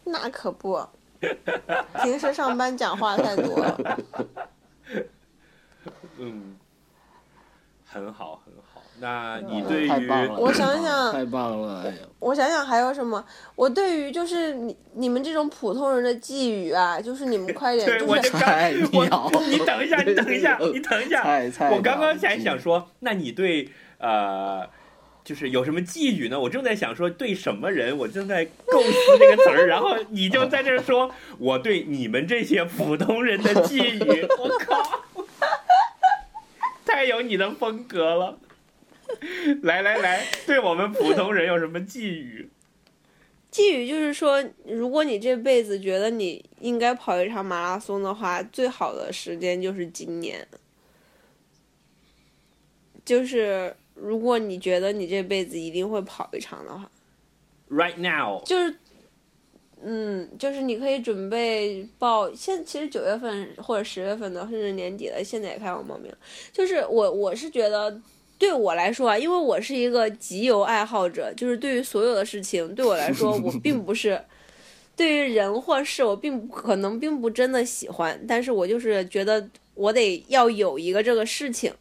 [0.03, 0.83] 那可不，
[2.03, 4.01] 平时上班讲话太多了。
[6.17, 6.57] 嗯，
[7.85, 8.44] 很好很好。
[9.01, 13.23] 那你对于太棒了，我想想太棒了，哎呀，我想想还有什么？
[13.57, 23.69] 我对于就是你你们这种普通人的寄语啊，就是你们快点，对，我就是刚菜我你等一下，你等一下，你等一下，我刚刚鸟才想说，那你对
[23.99, 24.65] 呃，
[25.25, 26.39] 就是有什么寄语呢？
[26.39, 35.01] 我正在想说对什么人，我正在构思这个词儿，然后你就在这儿说 我对你们这些普通人的寄语，我靠，
[36.87, 38.39] 太有你的风格了。
[39.63, 42.49] 来来来，对我们普通人有什么寄语？
[43.51, 50.47] 寄语就是说，如果你这辈子觉得你应该跑一场马拉松的话，最好的时间就是今年。
[53.05, 56.91] 就是如果你觉得你这辈子一定会跑一场的话
[57.71, 58.77] ，Right now，就是，
[59.83, 66.11] 嗯，就是你可以准备报，现其实九月份或者十月份的，甚至年底了，现在也开始报名。
[66.51, 68.01] 就是我我是觉得，
[68.45, 74.21] 对我来说啊，因为我是一个集邮爱好者，就是对于所有的事情，对我来说，我 并不是
[74.95, 81.73] 对于人或事，我并不可能并不真的喜欢，但是我就是觉得我得要有一个这个事情，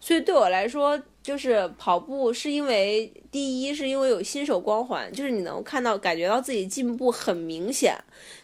[0.00, 7.96] 所以对我来说，就是跑步是因为第一是因为有新手光环，就是你能看到感觉到自己进步很明显，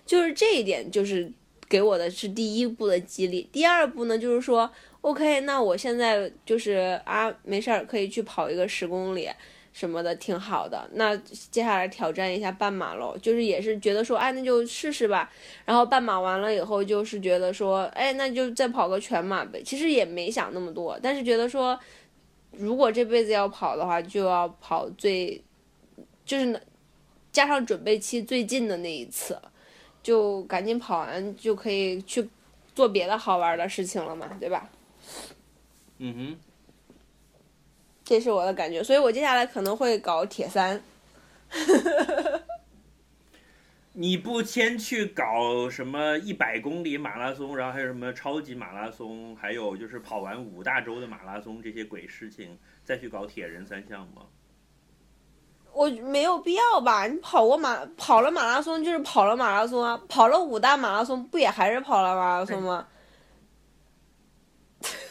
[0.06, 1.30] 就是这一点就是
[1.68, 3.48] 给我的是第一步的激励。
[3.52, 4.70] 第二步呢，就是说
[5.02, 9.28] ，OK，那我现在就是啊，没事儿可以去跑一个十公里。
[9.70, 15.30] 什么的挺好的，那接下来挑战一下半马喽，就是也是觉得说，哎，那就试试吧。
[15.64, 19.62] 然后半马完了以后，就是觉得说，哎，那就再跑个全马呗。
[19.62, 21.78] 其实也没想那么多，但是觉得说，
[22.50, 25.40] 如果这辈子要跑的话，就要跑最，
[26.24, 26.60] 就是
[27.30, 29.40] 加上准备期最近的那一次，
[30.03, 32.28] 就赶紧跑完就可以去
[32.74, 34.68] 做别的好玩的事情了嘛，对吧？
[35.99, 36.38] 嗯哼。
[38.05, 40.82] 这是我的感觉，所以我接下来可能会搞铁三。
[43.92, 54.22] 你不先去搞什么一百公里马拉松，然后还有什么超级马拉松，还有就是跑完五大洲的马拉松这些鬼事情，再去搞铁人三项吗？
[55.72, 57.06] 我没有必要吧？
[57.06, 62.86] 你跑过马跑了马拉松就是跑了马拉松啊，跑了五大马拉松不也还是跑了马拉松吗？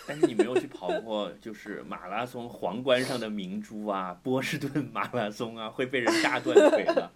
[0.08, 7.12] 但是你没有去跑过，就是马拉松皇冠上的明珠啊，波士顿马拉松啊， 会被人炸断腿的。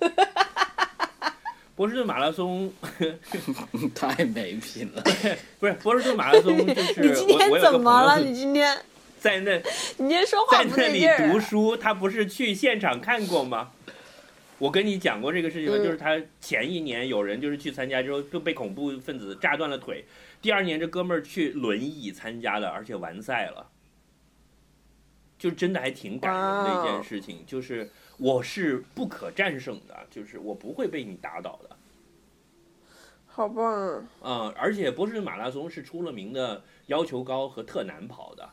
[1.74, 2.72] 波士顿马拉松
[3.94, 5.02] 太没品了。
[5.58, 8.18] 不是波士顿马拉松，就是你今天怎么了？
[8.18, 8.76] 你今天
[9.22, 9.62] 在那
[10.04, 11.06] 你说话在那里。
[11.30, 13.70] 读书，他不是去现场看过吗？
[14.58, 20.04] 我跟你讲过这个事情就是他前一年有人就是去参加之后就被恐怖分子炸断了腿，
[20.40, 23.70] 第二年这哥们儿去轮椅参加了，而且完赛了，
[25.38, 27.44] 就真的还挺感人的一件事情。
[27.46, 31.76] 就是我是不可战胜的，就是我不会被你打倒的。
[33.26, 34.04] 好棒啊！
[34.22, 38.48] 嗯，而且波士顿马拉松是出了名的要求高和特难跑的。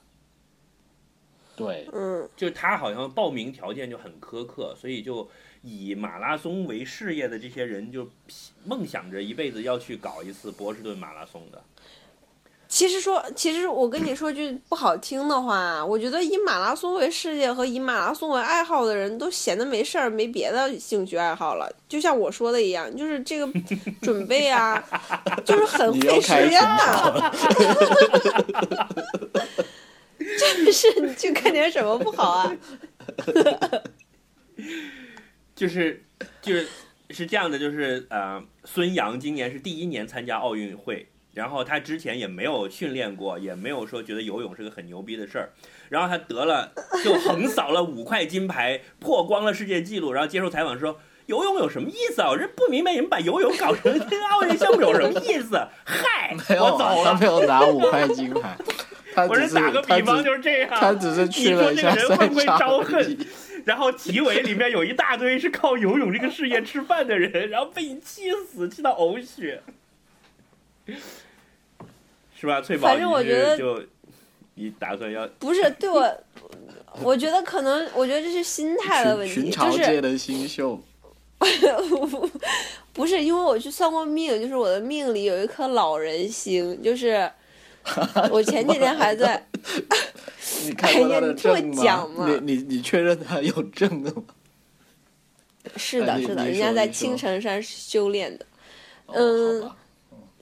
[1.60, 5.30] 对，嗯，就是他好像报名条件就很苛刻，所以就
[5.62, 8.08] 以马拉松为事业的这些人就
[8.66, 11.62] 梦想着一辈子要去搞一次波士顿马拉松的。
[12.72, 21.68] 其实说，其实我跟你说句不好听的话，我觉得以马拉松为事业和以马拉松为爱好的人都闲得没事儿，没别的兴趣爱好了。
[21.88, 23.52] 就像我说的一样，就是这个
[24.04, 24.84] 准备啊，
[25.44, 27.34] 就是很费时间开群的。
[30.20, 32.56] 就是你去干点什么不好啊？
[35.56, 36.04] 就是
[36.42, 36.68] 就是
[37.10, 45.54] 是这样的，就是呃，孙杨今年是第一年参加奥运会，然后他之前也没有训练过，也没有说觉得游泳是个很牛逼的事儿，
[45.90, 51.00] 然后他得了就横扫了五块金牌，破光了世界纪录，然后接受采访说。
[51.30, 52.30] 游泳有什么意思啊？
[52.32, 55.64] 我这不明白你们把游泳搞成跟奥运项目有什么意思？
[55.86, 57.16] 嗨，我走，了。
[57.20, 58.58] 没有拿五块金牌，
[59.16, 60.70] 我是打个比方，就是这样。
[60.72, 63.18] 他只是去了一下你说这个人会不会招恨。
[63.66, 69.62] 然后体委里面有一大堆是靠游泳这个事业吃饭的人，然后被你气死，气到呕血，
[72.40, 72.62] 是吧？
[72.62, 73.84] 翠宝，反正我觉得就
[74.56, 76.24] 你打算要不是对我，
[77.04, 80.82] 我觉得可能，我觉得这是心态的问题，群群潮就是界的新秀，
[82.94, 87.30] 不是因为我去算过命，就是我的命里有一颗老人星，就是
[88.32, 89.48] 我前几天还在，
[90.66, 94.24] 你看过他的哎呀你听我证讲嘛你你你确认他有证的吗？
[95.76, 98.46] 是的，是的，人家在青城山修炼的。
[99.08, 99.72] 哦嗯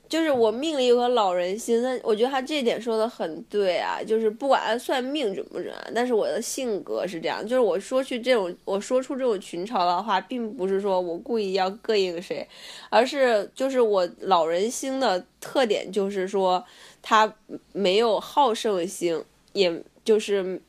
[0.09, 12.47] 就是我命里有个老人心，那我觉得他这一点说的很对啊，就是不管他算命准不准啊，但是我的性格是这样，就是我说去这种，我说出这种群嘲的话，并不是说我故意要膈应谁，
[12.89, 16.63] 而是就是我老人心的特点就是说
[17.09, 17.33] 他
[17.71, 20.61] 没有好胜心，也就是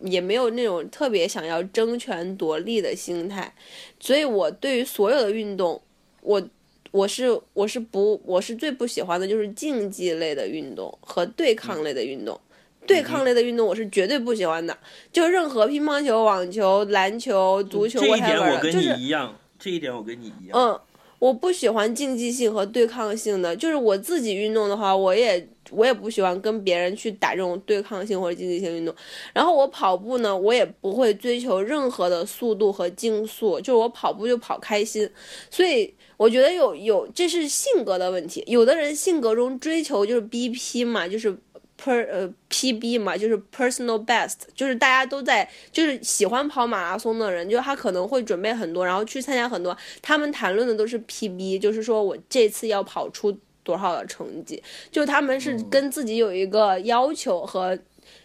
[0.00, 3.54] 也没有那种特别想要争权夺利的心态，
[4.00, 5.80] 所以我对于所有的运动，
[6.20, 6.42] 我
[6.90, 12.40] 我是我是不我是最不喜欢的就是竞技类的运动和对抗类的运动。
[12.84, 14.76] 对抗类的运动我是绝对不喜欢的，
[15.12, 20.58] 就任何乒乓球、网球、篮球、足球这一点我跟你就是一样，这一点我跟你一样。
[20.58, 20.80] 嗯，
[21.24, 28.94] 我不喜欢竞技性和对抗性的，就是我自己运动的话，我也我也不喜欢跟别人去打这种对抗性或者竞技性运动。
[29.32, 35.08] 然后我跑步呢，我也不会追求任何的速度和竞速，就是我跑步就跑开心。
[35.48, 41.34] 所以我觉得有有这是性格的问题，有的人性格中追求就是 BP 嘛，就是。
[41.82, 57.78] Per 呃 PB 嘛，就是 personal best，就是大家都在，就是喜欢跑马拉松的人，就他可能会准备很多，然后去参加很多，他们谈论的都是 PB，就是说我这次要跑出多少的成绩，就他们是跟自己有一个要求和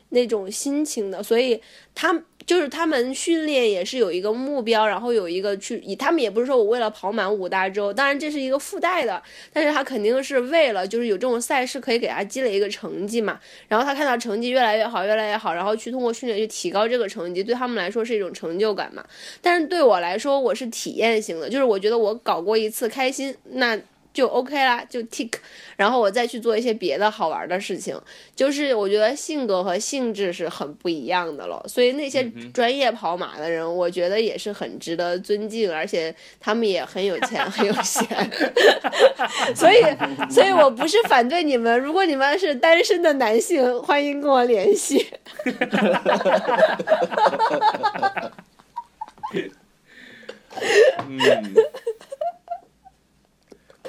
[0.09, 1.61] 那种心情的，所以
[1.93, 2.13] 他
[2.49, 9.21] 就是他们训练也是有一个目标，然后有一个去，他们也不是说我为了跑满五大洲，当然这是一个附带的，
[9.53, 19.05] 但是他肯定是为了就是有这种赛事可以给他积累一个成绩嘛，然后他看到成绩越来越好，越来越好，然后去通过训练去提高这个成绩，对他们来说是一种成就感嘛。
[19.43, 23.79] 但是对我来说，我是体验型的，就是我觉得我搞过一次开心，那
[24.14, 25.34] 就 OK 啦，就 tick，
[25.78, 27.99] 然后我再去做一些别的好玩的事情。
[28.36, 38.05] 就是我觉得性格和性质是很不一样的了，所以那些专业跑马的人，我觉得也是很值得尊敬，而且他们也很有钱，很有闲。
[39.55, 39.82] 所以，
[40.30, 45.07] 所以我不是反对你们，如果你们是单身的男性，欢迎跟我联系。
[51.07, 51.20] 嗯，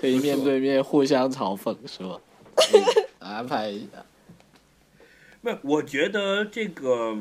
[0.01, 2.18] 可以面对面互相嘲讽是吧？
[2.72, 4.05] 嗯 安排一下。
[5.42, 7.18] 不，我觉得这个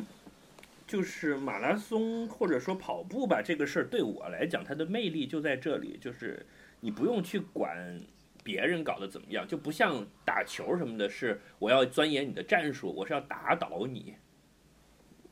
[0.88, 6.46] 就是马拉松或者说跑步吧，这个事儿对我来讲，它的魅力就在这里，就是
[6.80, 8.00] 你不用去管
[8.44, 14.16] 别人搞得怎么样，就不像打球什么的，是我要钻研你的战术，我是要打倒你，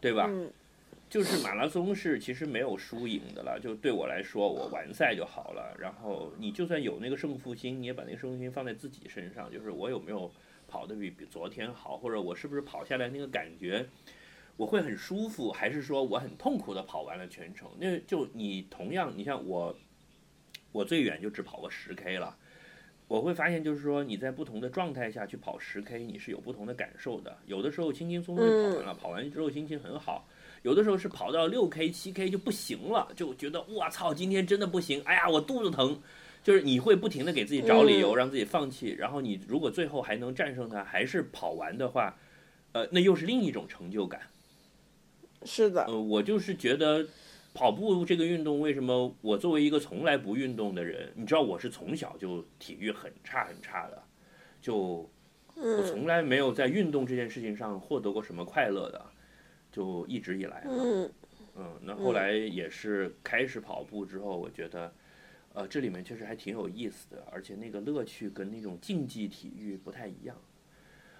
[0.02, 0.28] 对吧？
[0.30, 0.52] 嗯
[1.10, 5.76] 就是马拉松是其实没有输赢的了，就对我来说，我完赛就好了。
[5.80, 10.30] 然后你就算有那个胜负心，你也把那个胜负心放在自己身上，就是我有没有
[10.68, 13.88] 跑得比比昨天好，或者我是不是跑下来那个感觉
[14.58, 17.70] 我会很舒服，还是说我很痛苦的跑完了全程？
[17.80, 19.74] 那就你同样，你像我，
[20.74, 22.38] 我最远就只跑过十 K 了。
[23.08, 27.38] 我会发现，就是说你在不同的状态下去跑十 K，你是有不同的感受的。
[27.46, 30.28] 有的时候轻轻松松就跑完了，跑完之后心情很好。
[30.68, 35.98] 有的时候是跑到六 K、七 K 就不行了，就觉得我操，今天真的不行，哎呀，我肚子疼。
[36.44, 38.96] 就是你会不停的给自己找理由，嗯让自己放弃。
[38.98, 42.18] 然后你如果最后还能战胜它，还是跑完的话，
[42.72, 44.22] 呃，那又是另一种成就感。
[45.44, 47.06] 是的，呃，我就是觉得
[47.54, 54.02] 跑步这个运动，为什么我作为一个从来不运动的人，你知道我是从小就体育很差很差的，
[54.62, 55.10] 就我
[55.56, 59.06] 嗯从来没有在运动这件事情上获得过什么快乐的，
[59.72, 60.72] 就一直以来嘛。
[60.74, 61.12] 嗯
[61.60, 64.94] 嗯，那后来也是开始跑步之后，我觉得，
[65.54, 70.36] 呃，这里面确实还挺有意思的，而且那个乐趣跟那种竞技体育不太一样。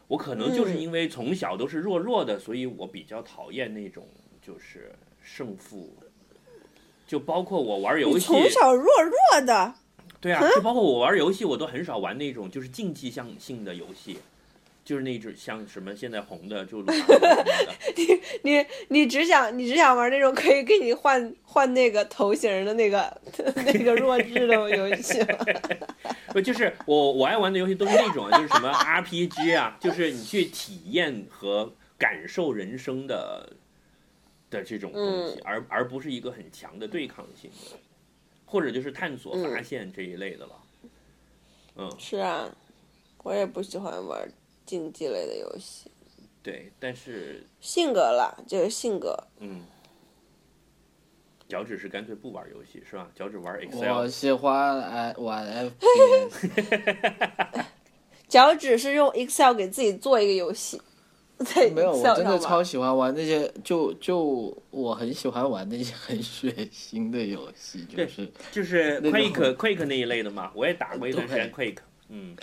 [0.08, 4.08] 我可能就是嗯因为从小都是弱弱的，所以我比较讨厌那种
[4.40, 5.96] 就是胜负，
[7.08, 9.74] 就包括我玩游戏，从小弱弱的，
[10.22, 14.20] 对啊，就包括我玩游戏，我都很少玩那种就是竞技向性的游戏。
[14.88, 17.76] 就是那种像什么现在红的，就鲁达什么的，
[18.44, 23.22] 你你只想你只想玩那种可以给你换换那个头型的那个
[23.66, 25.46] 那个弱智的游戏吗？
[26.32, 33.52] 不就是我我爱玩的游戏都是那种，就是什么 RPG 啊，就是你去体验和感受人生的
[34.50, 37.78] 的这种东西，而而不是一个很强的对抗性的，
[38.46, 40.52] 或者就是探索发现这一类的了。
[41.76, 42.50] 嗯，是啊，
[43.24, 44.26] 我也不喜欢玩
[44.68, 45.90] 竞技类的游戏。
[46.44, 49.18] 对，但是性格了，就是性格。
[49.40, 49.62] 嗯，
[51.50, 53.10] 脚趾是干脆不玩游戏是吧？
[53.16, 57.66] 脚趾玩 Excel，我喜欢哎玩 FPS，
[58.30, 60.82] 脚趾是用 Excel 给自己做一个游戏，
[61.40, 72.36] 在没有，我真的超喜欢玩那些，就就我很喜欢玩那些很血腥的游戏，就是就是 Quake Quake 那一类的嘛，我也打过一段时间 Quake，嗯，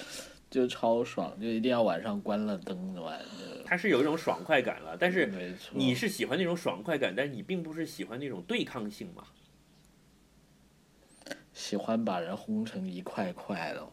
[0.54, 3.60] 就超爽，就一定要晚上关了灯玩的。
[3.66, 9.24] 它是有一种爽快感了，但是没错，你是喜欢那种爽快感，但是你并不是喜欢那种对抗性嘛。
[11.52, 13.84] 喜欢把人轰成一块块的。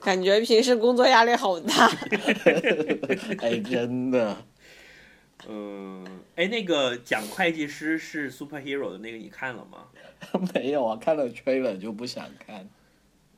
[0.00, 1.88] 感觉平时工作压力好大。
[3.42, 4.36] 哎，真的，
[5.48, 9.88] 嗯，哎，那个讲会计师是 superhero 的那个，你看了吗？
[10.54, 12.68] 没有啊，看了吹了就不想看。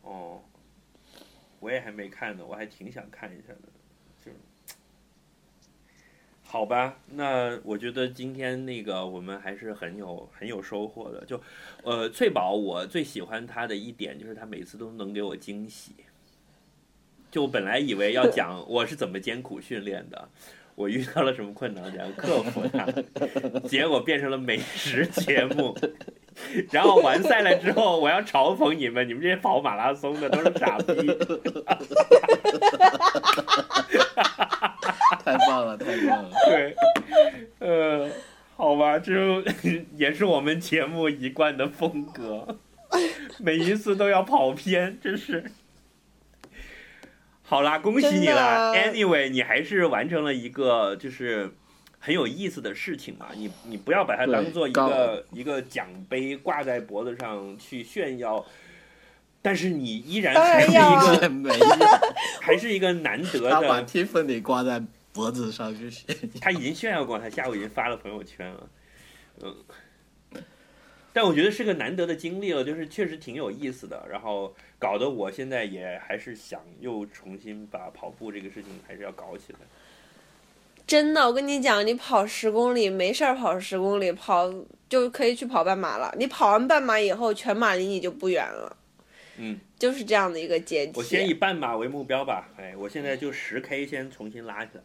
[0.02, 0.40] 哦，
[1.66, 3.68] 我也还没看呢，我还挺想看一下的，
[4.24, 4.30] 就
[6.44, 7.00] 好吧。
[7.08, 11.24] 那我觉得今天那个我们还是很有很有收获的。
[11.24, 11.42] 就
[11.82, 15.90] 呃，翠宝，我最喜欢他的一点就是他每次都能给我惊喜。
[17.32, 20.28] 就我本来以为要讲 我是怎么艰苦训练的，
[20.76, 22.86] 我遇到了什么困难，怎样克服它，
[23.66, 25.76] 结果变成了美食节目。
[26.70, 31.06] 然后完赛了之后，我要嘲讽你们，你们这些跑马拉松的都是傻逼。
[35.24, 36.30] 太棒了，太棒了！
[36.46, 36.76] 对，
[37.58, 38.08] 呃，
[38.56, 39.12] 好吧，这
[39.96, 42.58] 也是我们节目一贯的风格，
[43.38, 45.44] 每一次都要跑偏，真是。
[47.42, 51.52] 好啦，恭喜你啦！Anyway，你还是完成了一个就是
[52.06, 53.30] 很有意思的事情嘛。
[53.34, 58.46] 你你不要把它当做一个一个奖杯挂在脖子上去炫耀，
[59.42, 63.86] 但是你依然还是一个还是一个难得他把的。
[63.88, 64.80] Tiffany 挂在
[65.12, 66.40] 脖子上去炫耀。
[66.40, 68.70] 他已经炫耀过，他下午已经发了朋友圈了，
[69.42, 69.56] 嗯。
[71.12, 79.58] 但我觉得是个难得的经历了，就是确实挺有意思的，然后搞得我现在也还是想又重新把跑步这个事情还是要搞起来。
[80.86, 84.48] 真的，我跟你讲，你跑十公里没事儿，跑十公里跑
[84.88, 86.14] 就可以去跑半马了。
[86.16, 88.76] 你跑完半马以后，全马离你就不远了，
[89.36, 90.92] 嗯，就是这样的一个阶梯。
[90.94, 94.84] 我先以半马为目标吧，哎，我现在就十 K 先重新拉起来。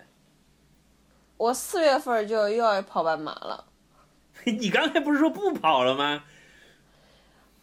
[1.37, 3.65] 我四月份就又要跑半马了，
[4.45, 6.23] 你刚才不是说不跑了吗？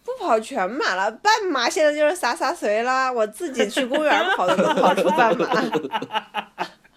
[0.05, 3.13] 不跑全马了，半马现在就是洒洒水啦。
[3.13, 5.49] 我自己去公园跑都能跑出半马。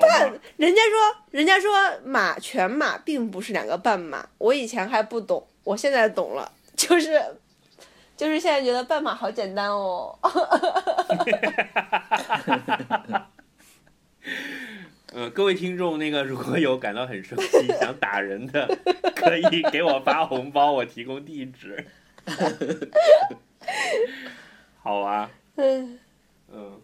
[0.00, 0.32] 嗯，好吧。
[0.56, 1.70] 人家说，人家说
[2.04, 7.22] 马全马并不是两个半马，我以前还不懂，我现在懂了， 就是
[8.16, 10.18] 就是现在觉得半马好简单哦。
[15.14, 18.68] 呃，各位听众，那个如果有感到很生气想打人的，
[19.16, 21.86] 可以给我发红包，我提供地址。
[24.82, 25.98] 好啊，嗯，
[26.52, 26.78] 嗯，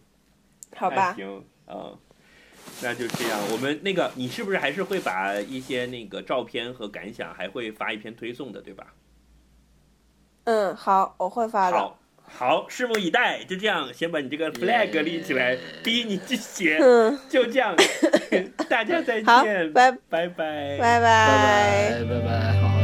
[0.75, 1.95] 好吧，行，嗯，
[2.81, 3.39] 那就这样。
[3.51, 8.93] 我们那个，你是不是还是会把一些那个照片和感想，还会发一篇推送的，对吧？
[10.45, 11.77] 嗯，好，我会发的。
[11.77, 13.43] 好，好，拭目以待。
[13.43, 16.77] 就这样，先把你这个 flag 立起来，逼你去写。
[16.81, 17.75] 嗯，就这样，
[18.69, 22.74] 大家再好，见，拜拜拜，拜拜拜拜拜，